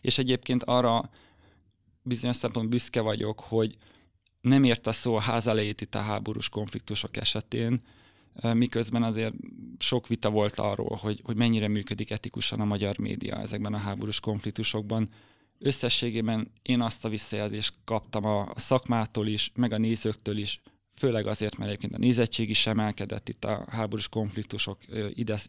És 0.00 0.18
egyébként 0.18 0.62
arra 0.62 1.10
bizonyos 2.02 2.36
szempont 2.36 2.68
büszke 2.68 3.00
vagyok, 3.00 3.40
hogy 3.40 3.76
nem 4.40 4.64
ért 4.64 4.86
a 4.86 4.92
szó 4.92 5.14
a 5.14 5.20
ház 5.20 5.46
elejét 5.46 5.80
itt 5.80 5.94
a 5.94 6.00
háborús 6.00 6.48
konfliktusok 6.48 7.16
esetén, 7.16 7.82
miközben 8.52 9.02
azért 9.02 9.34
sok 9.78 10.06
vita 10.06 10.30
volt 10.30 10.58
arról, 10.58 10.98
hogy, 11.00 11.20
hogy 11.24 11.36
mennyire 11.36 11.68
működik 11.68 12.10
etikusan 12.10 12.60
a 12.60 12.64
magyar 12.64 12.98
média 12.98 13.40
ezekben 13.40 13.74
a 13.74 13.78
háborús 13.78 14.20
konfliktusokban. 14.20 15.08
Összességében 15.62 16.50
én 16.62 16.80
azt 16.80 17.04
a 17.04 17.08
visszajelzést 17.08 17.74
kaptam 17.84 18.24
a 18.24 18.48
szakmától 18.56 19.26
is, 19.26 19.50
meg 19.54 19.72
a 19.72 19.78
nézőktől 19.78 20.38
is, 20.38 20.60
főleg 20.94 21.26
azért, 21.26 21.56
mert 21.56 21.70
egyébként 21.70 21.94
a 21.94 21.98
nézettség 21.98 22.48
is 22.50 22.66
emelkedett 22.66 23.28
itt 23.28 23.44
a 23.44 23.64
háborús 23.70 24.08
konfliktusok 24.08 24.78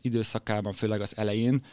időszakában, 0.02 0.74
főleg 0.74 1.02
az 1.02 1.18
elején, 1.18 1.66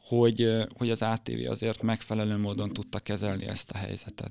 hogy, 0.00 0.48
hogy 0.74 0.90
az 0.90 1.02
ATV 1.02 1.50
azért 1.50 1.82
megfelelő 1.82 2.36
módon 2.36 2.68
tudta 2.68 2.98
kezelni 2.98 3.46
ezt 3.46 3.70
a 3.70 3.76
helyzetet. 3.76 4.30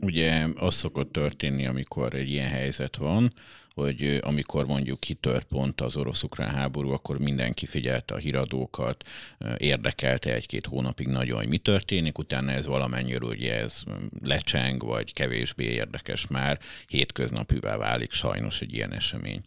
Ugye 0.00 0.48
az 0.54 0.74
szokott 0.74 1.12
történni, 1.12 1.66
amikor 1.66 2.14
egy 2.14 2.28
ilyen 2.28 2.48
helyzet 2.48 2.96
van, 2.96 3.32
hogy 3.74 4.18
amikor 4.22 4.66
mondjuk 4.66 5.00
kitört 5.00 5.46
pont 5.46 5.80
az 5.80 5.96
orosz-ukrán 5.96 6.50
háború, 6.50 6.90
akkor 6.90 7.18
mindenki 7.18 7.66
figyelte 7.66 8.14
a 8.14 8.18
híradókat, 8.18 9.04
érdekelte 9.56 10.34
egy-két 10.34 10.66
hónapig 10.66 11.06
nagyon, 11.06 11.36
hogy 11.36 11.48
mi 11.48 11.58
történik, 11.58 12.18
utána 12.18 12.50
ez 12.50 12.66
valamennyire 12.66 13.24
ugye 13.24 13.54
ez 13.54 13.82
lecseng, 14.22 14.82
vagy 14.82 15.12
kevésbé 15.12 15.64
érdekes 15.64 16.26
már, 16.26 16.58
hétköznapűvel 16.86 17.78
válik 17.78 18.12
sajnos 18.12 18.60
egy 18.60 18.74
ilyen 18.74 18.92
esemény. 18.92 19.40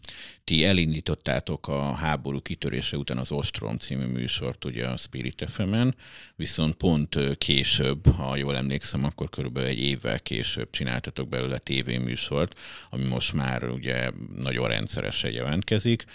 Ti 0.43 0.65
elindítottátok 0.65 1.67
a 1.67 1.93
háború 1.93 2.41
kitörése 2.41 2.97
után 2.97 3.17
az 3.17 3.31
Ostrom 3.31 3.77
című 3.77 4.05
műsort 4.05 4.65
ugye 4.65 4.87
a 4.87 4.97
Spirit 4.97 5.45
fm 5.47 5.87
viszont 6.35 6.75
pont 6.75 7.37
később, 7.37 8.07
ha 8.07 8.35
jól 8.35 8.55
emlékszem, 8.55 9.03
akkor 9.03 9.29
körülbelül 9.29 9.69
egy 9.69 9.79
évvel 9.79 10.19
később 10.19 10.69
csináltatok 10.69 11.29
belőle 11.29 11.57
tévéműsort, 11.57 12.59
ami 12.89 13.03
most 13.03 13.33
már 13.33 13.63
ugye 13.63 14.11
nagyon 14.35 14.67
rendszeresen 14.67 15.31
jelentkezik. 15.31 16.05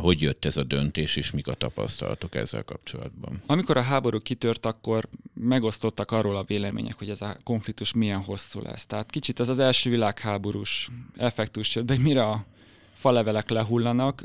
Hogy 0.00 0.20
jött 0.20 0.44
ez 0.44 0.56
a 0.56 0.62
döntés, 0.62 1.16
és 1.16 1.30
mik 1.30 1.46
a 1.46 1.54
tapasztalatok 1.54 2.34
ezzel 2.34 2.62
kapcsolatban? 2.62 3.42
Amikor 3.46 3.76
a 3.76 3.82
háború 3.82 4.20
kitört, 4.20 4.66
akkor 4.66 5.08
megosztottak 5.34 6.10
arról 6.10 6.36
a 6.36 6.44
vélemények, 6.44 6.98
hogy 6.98 7.10
ez 7.10 7.22
a 7.22 7.36
konfliktus 7.44 7.92
milyen 7.92 8.22
hosszú 8.22 8.60
lesz. 8.60 8.86
Tehát 8.86 9.10
kicsit 9.10 9.40
ez 9.40 9.48
az 9.48 9.58
első 9.58 9.90
világháborús 9.90 10.90
effektus 11.16 11.74
jött 11.74 11.84
be, 11.84 11.96
mire 11.98 12.22
a 12.22 12.44
falevelek 12.92 13.50
lehullanak, 13.50 14.24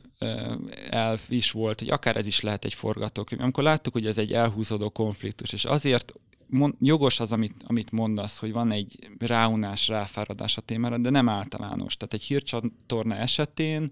el 0.90 1.20
is 1.30 1.52
volt, 1.52 1.80
hogy 1.80 1.90
akár 1.90 2.18
ez 2.18 2.26
is 2.26 2.40
lehet 2.40 2.66
egy 2.66 2.74
forgatókönyv. 2.74 3.42
Amikor 3.42 3.64
láttuk, 3.64 3.94
hogy 3.94 4.06
ez 4.06 4.18
egy 4.18 4.34
elhúzódó 4.34 4.90
konfliktus, 4.90 5.54
és 5.54 5.66
azért 5.66 6.14
mond, 6.50 6.74
jogos 6.80 7.20
az, 7.20 7.32
amit, 7.32 7.64
amit 7.68 7.92
mondasz, 7.92 8.38
hogy 8.38 8.52
van 8.52 8.72
egy 8.72 9.10
ráunás, 9.18 9.88
ráfáradás 9.88 10.58
a 10.58 10.62
témára, 10.62 10.98
de 10.98 11.10
nem 11.10 11.30
általános. 11.30 11.98
Tehát 11.98 12.14
egy 12.14 12.24
hírcsatorna 12.24 13.16
esetén 13.16 13.92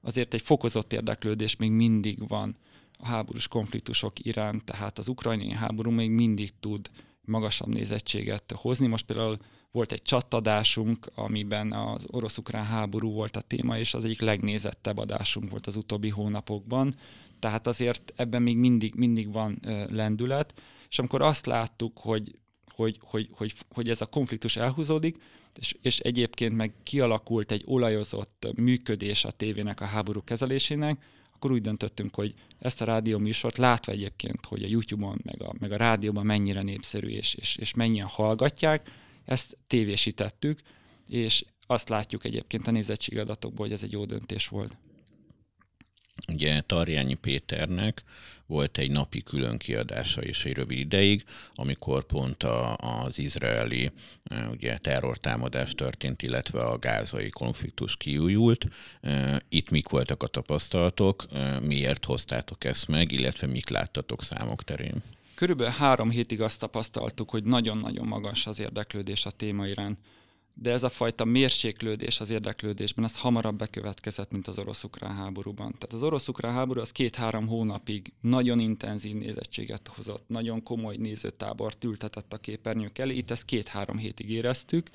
azért 0.00 0.34
egy 0.34 0.42
fokozott 0.42 0.92
érdeklődés 0.92 1.56
még 1.56 1.70
mindig 1.70 2.28
van 2.28 2.56
a 2.98 3.06
háborús 3.06 3.48
konfliktusok 3.48 4.24
iránt, 4.24 4.64
tehát 4.64 4.98
az 4.98 5.08
ukrajnai 5.08 5.52
háború 5.52 5.90
még 5.90 6.10
mindig 6.10 6.52
tud 6.60 6.90
magasabb 7.24 7.68
nézettséget 7.68 8.52
hozni. 8.56 8.86
Most 8.86 9.06
például 9.06 9.38
volt 9.70 9.92
egy 9.92 10.02
csatadásunk, 10.02 11.06
amiben 11.14 11.72
az 11.72 12.06
orosz-ukrán 12.10 12.64
háború 12.64 13.12
volt 13.12 13.36
a 13.36 13.40
téma, 13.40 13.78
és 13.78 13.94
az 13.94 14.04
egyik 14.04 14.20
legnézettebb 14.20 14.98
adásunk 14.98 15.50
volt 15.50 15.66
az 15.66 15.76
utóbbi 15.76 16.08
hónapokban. 16.08 16.94
Tehát 17.38 17.66
azért 17.66 18.12
ebben 18.16 18.42
még 18.42 18.56
mindig, 18.56 18.94
mindig 18.94 19.32
van 19.32 19.58
lendület. 19.90 20.54
És 20.92 20.98
amikor 20.98 21.22
azt 21.22 21.46
láttuk, 21.46 21.98
hogy, 21.98 22.38
hogy, 22.74 22.98
hogy, 23.00 23.28
hogy, 23.32 23.52
hogy 23.68 23.88
ez 23.88 24.00
a 24.00 24.06
konfliktus 24.06 24.56
elhúzódik, 24.56 25.16
és, 25.58 25.76
és 25.82 25.98
egyébként 25.98 26.56
meg 26.56 26.72
kialakult 26.82 27.50
egy 27.50 27.62
olajozott 27.66 28.46
működés 28.56 29.24
a 29.24 29.30
tévének 29.30 29.80
a 29.80 29.84
háború 29.84 30.24
kezelésének, 30.24 31.04
akkor 31.34 31.50
úgy 31.50 31.60
döntöttünk, 31.60 32.14
hogy 32.14 32.34
ezt 32.58 32.80
a 32.80 32.84
rádió 32.84 33.18
műsort 33.18 33.56
látva 33.56 33.92
egyébként, 33.92 34.46
hogy 34.46 34.62
a 34.62 34.68
YouTube-on, 34.68 35.20
meg 35.24 35.42
a, 35.42 35.54
meg 35.58 35.72
a 35.72 35.76
rádióban 35.76 36.26
mennyire 36.26 36.62
népszerű 36.62 37.08
és, 37.08 37.34
és, 37.34 37.56
és 37.56 37.74
mennyien 37.74 38.06
hallgatják, 38.06 38.90
ezt 39.24 39.58
tévésítettük, 39.66 40.60
és 41.06 41.44
azt 41.66 41.88
látjuk 41.88 42.24
egyébként 42.24 42.66
a 42.66 42.70
nézettségadatokból, 42.70 43.66
hogy 43.66 43.74
ez 43.74 43.82
egy 43.82 43.92
jó 43.92 44.04
döntés 44.04 44.48
volt. 44.48 44.76
Ugye 46.28 46.60
Tarjányi 46.60 47.14
Péternek 47.14 48.02
volt 48.46 48.78
egy 48.78 48.90
napi 48.90 49.22
külön 49.22 49.58
kiadása 49.58 50.24
is 50.24 50.44
egy 50.44 50.52
rövid 50.52 50.78
ideig, 50.78 51.24
amikor 51.54 52.04
pont 52.04 52.42
a, 52.42 52.76
az 52.76 53.18
izraeli 53.18 53.90
e, 54.24 54.48
ugye, 54.48 54.78
terrortámadás 54.78 55.74
történt, 55.74 56.22
illetve 56.22 56.60
a 56.60 56.78
gázai 56.78 57.30
konfliktus 57.30 57.96
kiújult. 57.96 58.66
E, 59.00 59.42
itt 59.48 59.70
mik 59.70 59.88
voltak 59.88 60.22
a 60.22 60.26
tapasztalatok, 60.26 61.24
e, 61.32 61.60
miért 61.60 62.04
hoztátok 62.04 62.64
ezt 62.64 62.88
meg, 62.88 63.12
illetve 63.12 63.46
mit 63.46 63.70
láttatok 63.70 64.22
számok 64.22 64.64
terén? 64.64 65.02
Körülbelül 65.34 65.72
három 65.72 66.10
hétig 66.10 66.40
azt 66.40 66.60
tapasztaltuk, 66.60 67.30
hogy 67.30 67.44
nagyon-nagyon 67.44 68.06
magas 68.06 68.46
az 68.46 68.60
érdeklődés 68.60 69.26
a 69.26 69.30
téma 69.30 69.66
iránt 69.66 69.98
de 70.54 70.70
ez 70.70 70.82
a 70.82 70.88
fajta 70.88 71.24
mérséklődés 71.24 72.20
az 72.20 72.30
érdeklődésben, 72.30 73.04
ez 73.04 73.18
hamarabb 73.18 73.56
bekövetkezett, 73.56 74.30
mint 74.30 74.48
az 74.48 74.58
orosz-ukrán 74.58 75.16
háborúban. 75.16 75.74
Tehát 75.78 75.92
az 75.92 76.02
orosz-ukrán 76.02 76.52
háború 76.52 76.80
az 76.80 76.92
két-három 76.92 77.46
hónapig 77.46 78.12
nagyon 78.20 78.58
intenzív 78.58 79.16
nézettséget 79.16 79.90
hozott, 79.96 80.24
nagyon 80.26 80.62
komoly 80.62 80.96
nézőtábort 80.96 81.84
ültetett 81.84 82.32
a 82.32 82.38
képernyők 82.38 82.98
elé, 82.98 83.14
itt 83.14 83.30
ezt 83.30 83.44
két-három 83.44 83.96
hétig 83.96 84.30
éreztük, 84.30 84.90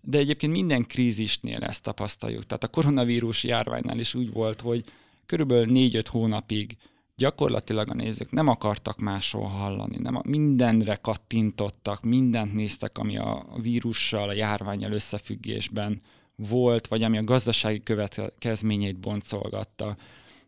de 0.00 0.18
egyébként 0.18 0.52
minden 0.52 0.82
krízisnél 0.82 1.62
ezt 1.64 1.82
tapasztaljuk. 1.82 2.46
Tehát 2.46 2.64
a 2.64 2.68
koronavírus 2.68 3.44
járványnál 3.44 3.98
is 3.98 4.14
úgy 4.14 4.32
volt, 4.32 4.60
hogy 4.60 4.84
körülbelül 5.26 5.72
négy-öt 5.72 6.08
hónapig 6.08 6.76
gyakorlatilag 7.16 7.90
a 7.90 7.94
nézők 7.94 8.30
nem 8.30 8.48
akartak 8.48 8.98
máshol 8.98 9.46
hallani, 9.46 9.96
nem, 9.98 10.20
mindenre 10.24 10.94
kattintottak, 10.94 12.02
mindent 12.02 12.54
néztek, 12.54 12.98
ami 12.98 13.18
a 13.18 13.46
vírussal, 13.62 14.28
a 14.28 14.32
járványjal 14.32 14.92
összefüggésben 14.92 16.00
volt, 16.36 16.86
vagy 16.86 17.02
ami 17.02 17.18
a 17.18 17.24
gazdasági 17.24 17.82
következményeit 17.82 18.98
boncolgatta. 18.98 19.96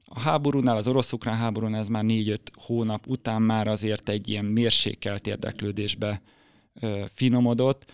A 0.05 0.20
háborúnál, 0.20 0.76
az 0.76 0.88
orosz-ukrán 0.88 1.37
háborúnál 1.37 1.81
ez 1.81 1.88
már 1.88 2.05
négy-öt 2.05 2.50
hónap 2.55 3.07
után 3.07 3.42
már 3.42 3.68
azért 3.68 4.09
egy 4.09 4.29
ilyen 4.29 4.44
mérsékelt 4.44 5.26
érdeklődésbe 5.26 6.22
ö, 6.81 7.05
finomodott, 7.14 7.85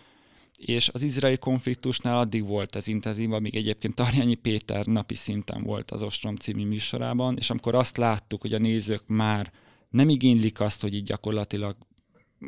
és 0.66 0.88
az 0.88 1.03
izraeli 1.03 1.37
konfliktusnál 1.37 2.18
addig 2.18 2.44
volt 2.44 2.77
ez 2.77 2.87
intenzív, 2.87 3.33
amíg 3.33 3.57
egyébként 3.57 3.94
Tarjányi 3.94 4.35
Péter 4.35 4.87
napi 4.87 5.14
szinten 5.14 5.62
volt 5.62 5.90
az 5.90 6.03
Ostrom 6.03 6.37
című 6.37 6.66
műsorában, 6.66 7.37
és 7.37 7.51
amikor 7.51 7.75
azt 7.75 7.96
láttuk, 7.96 8.40
hogy 8.40 8.53
a 8.53 8.59
nézők 8.59 9.03
már 9.07 9.53
nem 9.88 10.09
igénylik 10.09 10.61
azt, 10.61 10.81
hogy 10.81 10.94
így 10.94 11.05
gyakorlatilag 11.05 11.77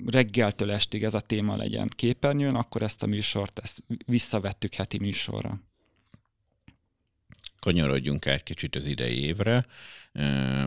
reggeltől 0.06 0.70
estig 0.70 1.04
ez 1.04 1.14
a 1.14 1.20
téma 1.20 1.56
legyen 1.56 1.88
képernyőn, 1.88 2.54
akkor 2.54 2.82
ezt 2.82 3.02
a 3.02 3.06
műsort 3.06 3.58
ezt 3.58 3.82
visszavettük 4.06 4.74
heti 4.74 4.98
műsorra. 4.98 5.60
Kanyarodjunk 7.58 8.24
egy 8.24 8.42
kicsit 8.42 8.76
az 8.76 8.86
idei 8.86 9.18
évre, 9.18 9.66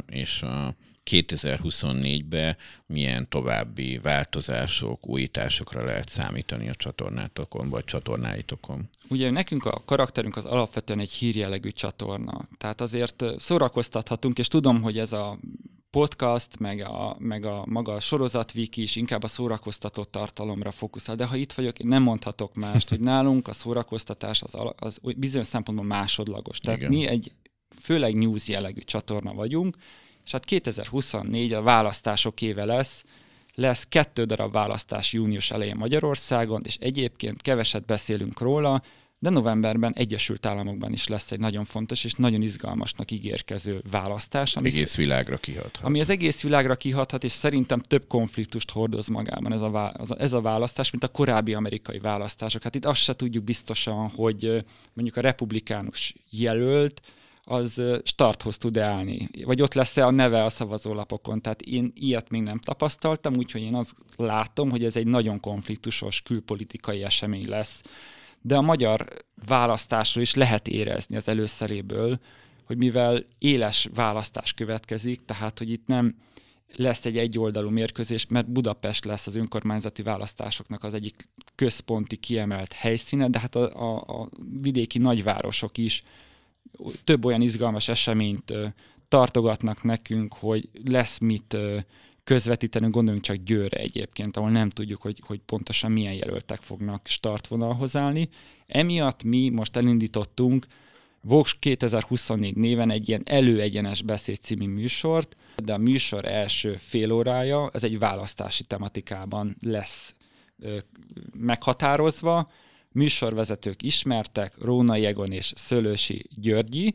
és 0.08 0.42
a 0.42 0.76
2024-ben 1.10 2.58
milyen 2.86 3.30
további 3.30 3.98
változások, 3.98 5.08
újításokra 5.08 5.86
lehet 5.86 6.10
számítani 6.10 6.70
a 6.70 6.76
csatornátokon, 6.76 7.70
vagy 7.70 7.84
csatornáitokon? 7.84 8.90
Ugye 9.10 9.32
nekünk 9.32 9.66
a 9.66 9.82
karakterünk 9.86 10.36
az 10.36 10.46
alapvetően 10.46 11.00
egy 11.00 11.12
hírjellegű 11.12 11.70
csatorna. 11.70 12.48
Tehát 12.58 12.82
azért 12.82 13.24
szórakoztathatunk, 13.38 14.38
és 14.38 14.48
tudom, 14.48 14.82
hogy 14.82 14.98
ez 14.98 15.14
a 15.14 15.40
podcast, 15.90 16.60
meg 16.60 16.82
a, 16.82 17.16
meg 17.20 17.46
a 17.46 17.64
maga 17.66 17.94
a 17.94 18.00
sorozatviki 18.00 18.82
is 18.82 18.96
inkább 18.96 19.24
a 19.24 19.28
szórakoztató 19.28 20.04
tartalomra 20.04 20.72
fókuszál, 20.72 21.16
de 21.16 21.26
ha 21.26 21.36
itt 21.36 21.52
vagyok, 21.52 21.80
én 21.80 21.88
nem 21.88 22.04
mondhatok 22.04 22.56
mást, 22.56 22.90
hogy 22.90 23.00
nálunk 23.00 23.48
a 23.48 23.54
szórakoztatás 23.54 24.42
az, 24.42 24.56
az 24.76 25.00
bizonyos 25.18 25.48
szempontból 25.48 25.88
másodlagos. 25.88 26.60
Tehát 26.60 26.80
Igen. 26.80 26.92
mi 26.92 27.08
egy 27.08 27.32
főleg 27.80 28.16
news 28.16 28.48
jellegű 28.48 28.80
csatorna 28.80 29.34
vagyunk, 29.34 29.78
és 30.28 30.34
hát 30.34 30.46
2024 30.46 31.54
a 31.54 31.62
választások 31.62 32.42
éve 32.42 32.66
lesz, 32.66 33.04
lesz 33.54 33.86
kettő 33.90 34.24
darab 34.24 34.52
választás 34.52 35.14
június 35.14 35.52
elején 35.52 35.76
Magyarországon, 35.76 36.62
és 36.66 36.78
egyébként 36.80 37.42
keveset 37.42 37.86
beszélünk 37.86 38.40
róla, 38.40 38.82
de 39.20 39.30
novemberben 39.30 39.94
Egyesült 39.94 40.46
Államokban 40.46 40.92
is 40.92 41.08
lesz 41.08 41.32
egy 41.32 41.40
nagyon 41.40 41.64
fontos 41.64 42.04
és 42.04 42.14
nagyon 42.14 42.42
izgalmasnak 42.42 43.12
ígérkező 43.12 43.82
választás. 43.92 44.56
Ami 44.56 44.68
egész 44.68 44.96
világra 44.96 45.38
kihathat. 45.38 45.84
Ami 45.84 46.00
az 46.00 46.10
egész 46.10 46.42
világra 46.42 46.76
kihathat, 46.76 47.24
és 47.24 47.32
szerintem 47.32 47.80
több 47.80 48.08
konfliktust 48.08 48.72
hordoz 48.72 49.08
magában 49.08 49.54
ez 49.54 49.62
a, 49.62 49.94
ez 50.18 50.34
a 50.34 50.42
választás, 50.42 50.92
mint 50.92 51.04
a 51.04 51.08
korábbi 51.08 51.54
amerikai 51.54 52.00
választások. 52.00 52.64
Hát 52.64 52.76
itt 52.76 52.86
azt 52.86 53.02
se 53.02 53.14
tudjuk 53.14 53.44
biztosan, 53.44 54.10
hogy 54.10 54.66
mondjuk 54.94 55.18
a 55.18 55.22
republikánus 55.22 56.14
jelölt, 56.30 57.02
az 57.50 57.82
starthoz 58.04 58.58
tud 58.58 58.78
állni, 58.78 59.30
vagy 59.44 59.62
ott 59.62 59.74
lesz-e 59.74 60.06
a 60.06 60.12
neve 60.12 60.44
a 60.44 60.50
szavazólapokon. 60.50 61.42
Tehát 61.42 61.62
én 61.62 61.92
ilyet 61.96 62.30
még 62.30 62.42
nem 62.42 62.58
tapasztaltam, 62.58 63.34
úgyhogy 63.38 63.62
én 63.62 63.76
azt 63.76 63.96
látom, 64.16 64.70
hogy 64.70 64.84
ez 64.84 64.96
egy 64.96 65.08
nagyon 65.08 65.40
konfliktusos 65.40 66.22
külpolitikai 66.22 67.04
esemény 67.04 67.50
lesz. 67.50 67.82
De 68.42 68.56
a 68.56 68.62
magyar 68.62 69.06
választásról 69.48 70.24
is 70.24 70.34
lehet 70.34 70.68
érezni 70.68 71.16
az 71.16 71.28
előszeréből, 71.28 72.20
hogy 72.64 72.78
mivel 72.78 73.26
éles 73.38 73.88
választás 73.94 74.54
következik, 74.54 75.26
tehát 75.26 75.58
hogy 75.58 75.70
itt 75.72 75.88
nem 75.88 76.16
lesz 76.76 77.06
egy 77.06 77.18
egyoldalú 77.18 77.70
mérkőzés, 77.70 78.26
mert 78.30 78.52
Budapest 78.52 79.06
lesz 79.06 79.28
az 79.28 79.36
önkormányzati 79.36 80.02
választásoknak 80.02 80.84
az 80.84 80.94
egyik 80.94 81.30
központi 81.56 82.16
kiemelt 82.16 82.74
helyszíne, 82.74 83.30
de 83.30 83.40
hát 83.40 83.56
a, 83.56 83.94
a, 83.94 84.22
a 84.22 84.30
vidéki 84.62 84.98
nagyvárosok 84.98 85.78
is 85.78 86.04
több 87.04 87.26
olyan 87.26 87.42
izgalmas 87.42 87.88
eseményt 87.88 88.54
tartogatnak 89.08 89.84
nekünk, 89.84 90.34
hogy 90.34 90.70
lesz 90.86 91.18
mit 91.18 91.58
közvetíteni, 92.24 92.88
gondoljunk 92.90 93.26
csak 93.26 93.36
Győrre 93.36 93.78
egyébként, 93.78 94.38
ahol 94.38 94.50
nem 94.50 94.70
tudjuk, 94.70 95.02
hogy, 95.02 95.22
hogy 95.26 95.40
pontosan 95.46 95.92
milyen 95.92 96.14
jelöltek 96.14 96.62
fognak 96.62 97.08
startvonalhoz 97.08 97.96
állni. 97.96 98.30
Emiatt 98.68 99.24
mi 99.24 99.50
most 99.50 99.76
elindítottunk 99.76 100.66
Vox 101.22 101.56
2024 101.60 102.56
néven 102.56 102.92
egy 102.92 103.08
ilyen 103.10 103.22
előegyenes 103.26 104.02
beszéd 104.02 104.38
című 104.38 104.68
műsort, 104.68 105.36
de 105.56 105.74
a 105.74 105.78
műsor 105.78 106.26
első 106.26 106.76
fél 106.76 107.12
órája, 107.12 107.70
ez 107.74 107.84
egy 107.84 108.00
választási 108.00 108.64
tematikában 108.64 109.56
lesz 109.62 110.16
meghatározva, 111.34 112.52
műsorvezetők 112.98 113.84
ismertek, 113.84 114.58
Róna 114.62 114.96
Jegon 114.96 115.32
és 115.32 115.54
Szölősi 115.56 116.26
Györgyi, 116.36 116.94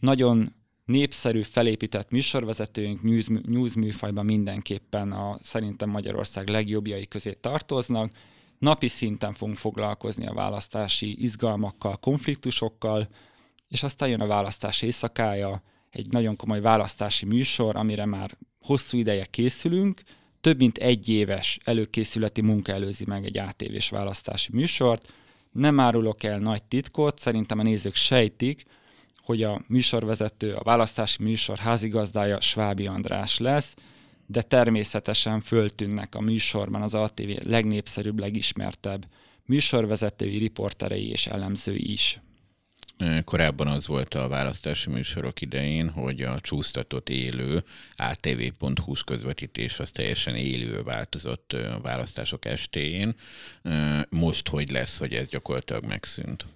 nagyon 0.00 0.54
népszerű, 0.84 1.42
felépített 1.42 2.10
műsorvezetőink 2.10 3.02
news, 3.02 3.26
news 3.42 3.74
műfajban 3.74 4.24
mindenképpen 4.24 5.12
a 5.12 5.38
szerintem 5.42 5.90
Magyarország 5.90 6.48
legjobbjai 6.48 7.06
közé 7.06 7.32
tartoznak. 7.32 8.12
Napi 8.58 8.88
szinten 8.88 9.32
fogunk 9.32 9.56
foglalkozni 9.56 10.26
a 10.26 10.32
választási 10.32 11.22
izgalmakkal, 11.22 11.96
konfliktusokkal, 11.96 13.08
és 13.68 13.82
aztán 13.82 14.08
jön 14.08 14.20
a 14.20 14.26
választás 14.26 14.82
éjszakája, 14.82 15.62
egy 15.90 16.10
nagyon 16.10 16.36
komoly 16.36 16.60
választási 16.60 17.26
műsor, 17.26 17.76
amire 17.76 18.04
már 18.04 18.38
hosszú 18.60 18.98
ideje 18.98 19.24
készülünk, 19.24 20.02
több 20.40 20.58
mint 20.58 20.78
egy 20.78 21.08
éves 21.08 21.58
előkészületi 21.64 22.40
munka 22.40 22.72
előzi 22.72 23.04
meg 23.06 23.24
egy 23.24 23.38
ATV-s 23.38 23.88
választási 23.88 24.50
műsort. 24.52 25.12
Nem 25.54 25.80
árulok 25.80 26.22
el 26.22 26.38
nagy 26.38 26.62
titkot, 26.62 27.18
szerintem 27.18 27.58
a 27.58 27.62
nézők 27.62 27.94
sejtik, 27.94 28.64
hogy 29.22 29.42
a 29.42 29.60
műsorvezető, 29.66 30.54
a 30.54 30.62
választási 30.62 31.22
műsor 31.22 31.58
házigazdája 31.58 32.40
Svábi 32.40 32.86
András 32.86 33.38
lesz, 33.38 33.74
de 34.26 34.42
természetesen 34.42 35.40
föltűnnek 35.40 36.14
a 36.14 36.20
műsorban 36.20 36.82
az 36.82 36.94
ATV 36.94 37.28
legnépszerűbb, 37.42 38.18
legismertebb 38.18 39.06
műsorvezetői, 39.46 40.38
riporterei 40.38 41.08
és 41.08 41.26
elemzői 41.26 41.92
is. 41.92 42.20
Korábban 43.24 43.66
az 43.66 43.86
volt 43.86 44.14
a 44.14 44.28
választási 44.28 44.90
műsorok 44.90 45.40
idején, 45.40 45.88
hogy 45.90 46.22
a 46.22 46.40
csúsztatott 46.40 47.08
élő 47.08 47.64
atv.hu-s 47.96 49.04
közvetítés 49.04 49.78
az 49.78 49.90
teljesen 49.90 50.34
élő 50.34 50.82
változott 50.82 51.52
a 51.52 51.80
választások 51.82 52.44
estéjén. 52.44 53.14
Most 54.08 54.48
hogy 54.48 54.70
lesz, 54.70 54.98
hogy 54.98 55.12
ez 55.12 55.26
gyakorlatilag 55.26 55.84
megszűnt? 55.84 56.46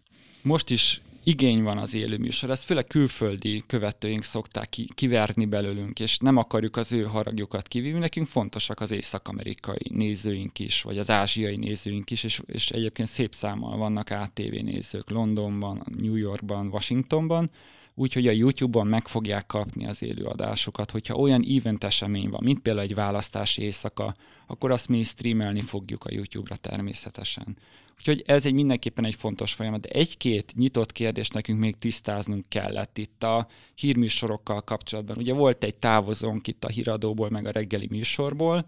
Most 0.43 0.71
is 0.71 1.01
igény 1.29 1.62
van 1.62 1.79
az 1.79 1.95
élő 1.95 2.19
műsor. 2.19 2.51
Ezt 2.51 2.64
főleg 2.64 2.87
külföldi 2.87 3.62
követőink 3.67 4.23
szokták 4.23 4.69
ki, 4.69 4.88
kiverni 4.95 5.47
belőlünk, 5.47 6.01
és 6.01 6.19
nem 6.19 6.37
akarjuk 6.37 6.77
az 6.77 6.93
ő 6.93 7.03
haragjukat 7.03 7.69
kivívni. 7.69 7.99
Nekünk 7.99 8.27
fontosak 8.27 8.81
az 8.81 8.91
észak-amerikai 8.91 9.87
nézőink 9.91 10.59
is, 10.59 10.83
vagy 10.83 10.99
az 10.99 11.11
ázsiai 11.11 11.57
nézőink 11.57 12.11
is, 12.11 12.25
és, 12.25 12.43
és 12.47 12.71
egyébként 12.71 13.09
szép 13.09 13.35
számmal 13.35 13.77
vannak 13.77 14.11
ATV 14.11 14.53
nézők 14.62 15.11
Londonban, 15.11 15.85
New 15.99 16.14
Yorkban, 16.14 16.67
Washingtonban, 16.67 17.51
úgyhogy 17.95 18.27
a 18.27 18.33
YouTube-on 18.33 18.87
meg 18.87 19.09
fogják 19.09 19.47
kapni 19.47 19.87
az 19.87 20.03
élőadásokat. 20.03 20.91
Hogyha 20.91 21.14
olyan 21.14 21.45
event 21.49 21.85
esemény 21.85 22.29
van, 22.29 22.41
mint 22.45 22.61
például 22.61 22.87
egy 22.87 22.95
választási 22.95 23.62
éjszaka, 23.62 24.14
akkor 24.47 24.71
azt 24.71 24.88
mi 24.88 25.03
streamelni 25.03 25.61
fogjuk 25.61 26.05
a 26.05 26.12
YouTube-ra 26.12 26.57
természetesen. 26.57 27.57
Úgyhogy 27.99 28.23
ez 28.27 28.47
egy 28.47 28.53
mindenképpen 28.53 29.05
egy 29.05 29.15
fontos 29.15 29.53
folyamat. 29.53 29.81
De 29.81 29.89
egy-két 29.89 30.53
nyitott 30.57 30.93
kérdést 30.93 31.33
nekünk 31.33 31.59
még 31.59 31.79
tisztáznunk 31.79 32.45
kellett 32.49 32.99
itt 32.99 33.23
a 33.23 33.47
hírműsorokkal 33.75 34.63
kapcsolatban. 34.63 35.17
Ugye 35.17 35.33
volt 35.33 35.65
egy 35.65 35.77
távozónk 35.77 36.47
itt 36.47 36.65
a 36.65 36.69
híradóból, 36.69 37.31
meg 37.31 37.47
a 37.47 37.51
reggeli 37.51 37.87
műsorból, 37.91 38.67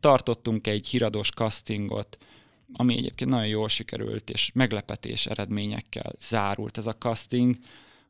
tartottunk 0.00 0.66
egy 0.66 0.86
híradós 0.86 1.30
castingot, 1.30 2.18
ami 2.72 2.96
egyébként 2.96 3.30
nagyon 3.30 3.46
jól 3.46 3.68
sikerült, 3.68 4.30
és 4.30 4.50
meglepetés 4.54 5.26
eredményekkel 5.26 6.12
zárult 6.18 6.78
ez 6.78 6.86
a 6.86 6.96
casting. 6.96 7.56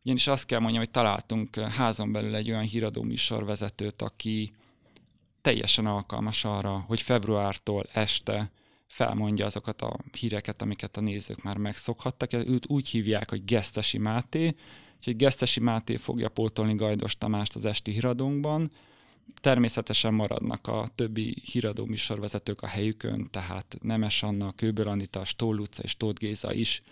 Ugyanis 0.04 0.26
azt 0.26 0.46
kell 0.46 0.58
mondjam, 0.58 0.82
hogy 0.82 0.92
találtunk 0.92 1.56
házon 1.56 2.12
belül 2.12 2.34
egy 2.34 2.50
olyan 2.50 2.62
híradó 2.62 3.02
műsorvezetőt, 3.02 4.02
aki 4.02 4.52
teljesen 5.40 5.86
alkalmas 5.86 6.44
arra, 6.44 6.84
hogy 6.86 7.00
februártól 7.00 7.84
este 7.92 8.50
felmondja 8.92 9.44
azokat 9.44 9.82
a 9.82 9.96
híreket, 10.18 10.62
amiket 10.62 10.96
a 10.96 11.00
nézők 11.00 11.42
már 11.42 11.56
megszokhattak. 11.56 12.32
Őt 12.32 12.66
úgy 12.66 12.88
hívják, 12.88 13.30
hogy 13.30 13.44
Gesztesi 13.44 13.98
Máté, 13.98 14.54
úgyhogy 14.96 15.16
Gesztesi 15.16 15.60
Máté 15.60 15.96
fogja 15.96 16.28
pótolni 16.28 16.74
Gajdos 16.74 17.18
Tamást 17.18 17.54
az 17.54 17.64
esti 17.64 17.90
híradónkban. 17.90 18.70
Természetesen 19.40 20.14
maradnak 20.14 20.66
a 20.66 20.88
többi 20.94 21.42
híradó 21.44 21.84
műsorvezetők 21.84 22.62
a 22.62 22.66
helyükön, 22.66 23.26
tehát 23.30 23.76
Nemes 23.80 24.22
Anna, 24.22 24.52
Kőből 24.52 24.88
Anita, 24.88 25.24
Stól 25.24 25.54
Luca 25.54 25.82
és 25.82 25.96
Tóth 25.96 26.20
Géza 26.20 26.52
is 26.52 26.82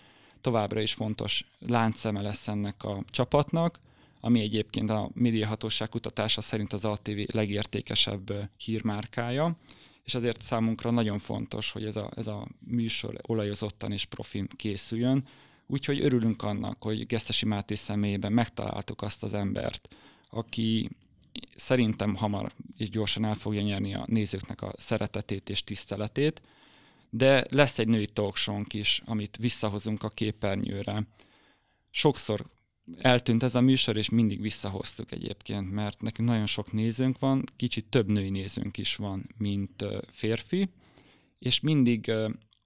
továbbra 0.41 0.81
is 0.81 0.93
fontos 0.93 1.45
láncszeme 1.59 2.21
lesz 2.21 2.47
ennek 2.47 2.83
a 2.83 3.03
csapatnak, 3.09 3.79
ami 4.19 4.41
egyébként 4.41 4.89
a 4.89 5.09
médiahatóság 5.13 5.89
kutatása 5.89 6.41
szerint 6.41 6.73
az 6.73 6.85
ATV 6.85 7.19
legértékesebb 7.25 8.49
hírmárkája 8.57 9.55
és 10.03 10.15
azért 10.15 10.41
számunkra 10.41 10.91
nagyon 10.91 11.17
fontos, 11.17 11.71
hogy 11.71 11.85
ez 11.85 11.95
a, 11.95 12.11
ez 12.15 12.27
a 12.27 12.47
műsor 12.59 13.19
olajozottan 13.27 13.91
és 13.91 14.05
profin 14.05 14.47
készüljön. 14.47 15.27
Úgyhogy 15.67 16.01
örülünk 16.01 16.43
annak, 16.43 16.83
hogy 16.83 17.05
Gesztesi 17.05 17.45
Máté 17.45 17.75
személyében 17.75 18.33
megtaláltuk 18.33 19.01
azt 19.01 19.23
az 19.23 19.33
embert, 19.33 19.87
aki 20.29 20.89
szerintem 21.55 22.15
hamar 22.15 22.51
és 22.77 22.89
gyorsan 22.89 23.25
el 23.25 23.33
fogja 23.33 23.61
nyerni 23.61 23.93
a 23.93 24.05
nézőknek 24.07 24.61
a 24.61 24.73
szeretetét 24.77 25.49
és 25.49 25.63
tiszteletét, 25.63 26.41
de 27.09 27.45
lesz 27.49 27.79
egy 27.79 27.87
női 27.87 28.07
talkshow 28.07 28.61
is, 28.67 29.01
amit 29.05 29.37
visszahozunk 29.37 30.03
a 30.03 30.09
képernyőre. 30.09 31.07
Sokszor 31.89 32.45
eltűnt 32.97 33.43
ez 33.43 33.55
a 33.55 33.61
műsor, 33.61 33.97
és 33.97 34.09
mindig 34.09 34.41
visszahoztuk 34.41 35.11
egyébként, 35.11 35.71
mert 35.71 36.01
nekünk 36.01 36.29
nagyon 36.29 36.45
sok 36.45 36.71
nézőnk 36.71 37.19
van, 37.19 37.43
kicsit 37.55 37.85
több 37.85 38.07
női 38.07 38.29
nézőnk 38.29 38.77
is 38.77 38.95
van, 38.95 39.29
mint 39.37 39.85
férfi, 40.11 40.69
és 41.39 41.59
mindig 41.59 42.11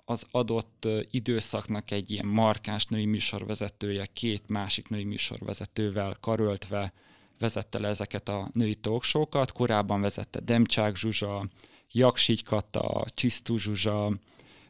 az 0.05 0.25
adott 0.31 0.87
időszaknak 1.11 1.91
egy 1.91 2.11
ilyen 2.11 2.25
markáns 2.25 2.85
női 2.85 3.05
műsorvezetője 3.05 4.05
két 4.13 4.49
másik 4.49 4.89
női 4.89 5.03
műsorvezetővel 5.03 6.15
karöltve 6.19 6.93
vezette 7.39 7.79
le 7.79 7.87
ezeket 7.87 8.29
a 8.29 8.49
női 8.53 8.75
talkshow-kat. 8.75 9.51
Korábban 9.51 10.01
vezette 10.01 10.39
Demcsák 10.39 10.95
Zsuzsa, 10.95 11.47
Jaksigy 11.91 12.43
Kata, 12.43 13.05
Csisztú 13.13 13.57
Zsuzsa, 13.57 14.17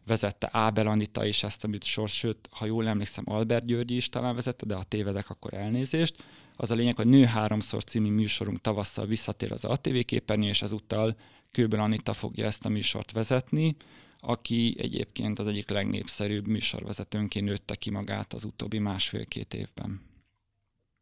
vezette 0.05 0.49
Ábel 0.51 0.87
Anita 0.87 1.25
is 1.25 1.43
ezt, 1.43 1.63
amit 1.63 1.83
sor, 1.83 2.09
sőt, 2.09 2.49
ha 2.51 2.65
jól 2.65 2.87
emlékszem, 2.87 3.23
Albert 3.27 3.65
Györgyi 3.65 3.95
is 3.95 4.09
talán 4.09 4.35
vezette, 4.35 4.65
de 4.65 4.75
ha 4.75 4.83
tévedek, 4.83 5.29
akkor 5.29 5.53
elnézést. 5.53 6.23
Az 6.55 6.71
a 6.71 6.75
lényeg, 6.75 6.95
hogy 6.95 7.07
Nő 7.07 7.25
háromszor 7.25 7.83
című 7.83 8.09
műsorunk 8.09 8.61
tavasszal 8.61 9.05
visszatér 9.05 9.51
az 9.51 9.65
ATV 9.65 9.97
képernyő, 10.05 10.47
és 10.47 10.61
ezúttal 10.61 11.15
Kőbel 11.51 11.79
Anita 11.79 12.13
fogja 12.13 12.45
ezt 12.45 12.65
a 12.65 12.69
műsort 12.69 13.11
vezetni, 13.11 13.75
aki 14.19 14.75
egyébként 14.77 15.39
az 15.39 15.47
egyik 15.47 15.69
legnépszerűbb 15.69 16.47
műsorvezetőnként 16.47 17.45
nőtte 17.45 17.75
ki 17.75 17.89
magát 17.89 18.33
az 18.33 18.43
utóbbi 18.43 18.79
másfél-két 18.79 19.53
évben. 19.53 20.01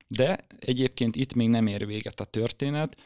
De 0.07 0.45
egyébként 0.59 1.15
itt 1.15 1.33
még 1.33 1.49
nem 1.49 1.67
ér 1.67 1.85
véget 1.85 2.19
a 2.19 2.25
történet. 2.25 2.97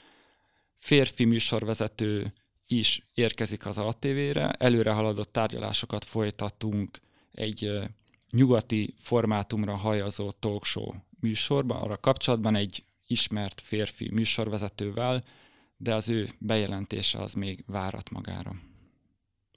Férfi 0.79 1.25
műsorvezető 1.25 2.33
is 2.67 3.07
érkezik 3.13 3.65
az 3.65 3.77
ATV-re, 3.77 4.49
előre 4.49 4.91
haladott 4.91 5.31
tárgyalásokat 5.31 6.05
folytatunk 6.05 6.99
egy 7.31 7.71
nyugati 8.31 8.93
formátumra 8.97 9.75
hajazó 9.75 10.31
talkshow 10.31 10.93
műsorban, 11.19 11.81
arra 11.81 11.97
kapcsolatban 11.97 12.55
egy 12.55 12.83
ismert 13.07 13.61
férfi 13.61 14.09
műsorvezetővel, 14.11 15.23
de 15.77 15.95
az 15.95 16.09
ő 16.09 16.29
bejelentése 16.37 17.19
az 17.19 17.33
még 17.33 17.63
várat 17.67 18.09
magára. 18.09 18.55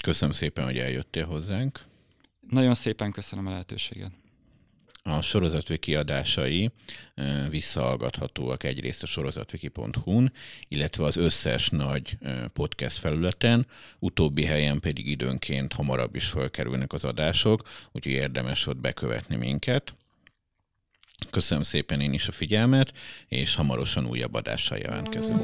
Köszönöm 0.03 0.35
szépen, 0.35 0.65
hogy 0.65 0.79
eljöttél 0.79 1.27
hozzánk. 1.27 1.81
Nagyon 2.41 2.75
szépen 2.75 3.13
köszönöm 3.13 3.47
a 3.47 3.51
lehetőséget. 3.51 4.13
A 5.03 5.21
sorozatviki 5.21 5.91
kiadásai 5.91 6.71
visszahallgathatóak 7.49 8.65
egyrészt 8.65 9.03
a 9.03 9.07
sorozatviki.hu-n, 9.07 10.33
illetve 10.69 11.05
az 11.05 11.17
összes 11.17 11.69
nagy 11.69 12.19
podcast 12.53 12.97
felületen, 12.97 13.67
utóbbi 13.99 14.45
helyen 14.45 14.81
pedig 14.81 15.07
időnként 15.07 15.73
hamarabb 15.73 16.15
is 16.15 16.27
felkerülnek 16.27 16.93
az 16.93 17.05
adások, 17.05 17.63
úgyhogy 17.93 18.13
érdemes 18.13 18.67
ott 18.67 18.77
bekövetni 18.77 19.37
minket. 19.37 19.95
Köszönöm 21.31 21.63
szépen 21.63 22.01
én 22.01 22.13
is 22.13 22.29
a 22.29 22.33
figyelmet, 22.33 22.93
és 23.29 23.55
hamarosan 23.55 24.07
újabb 24.07 24.35
adással 24.35 24.79
jelentkezünk. 24.79 25.41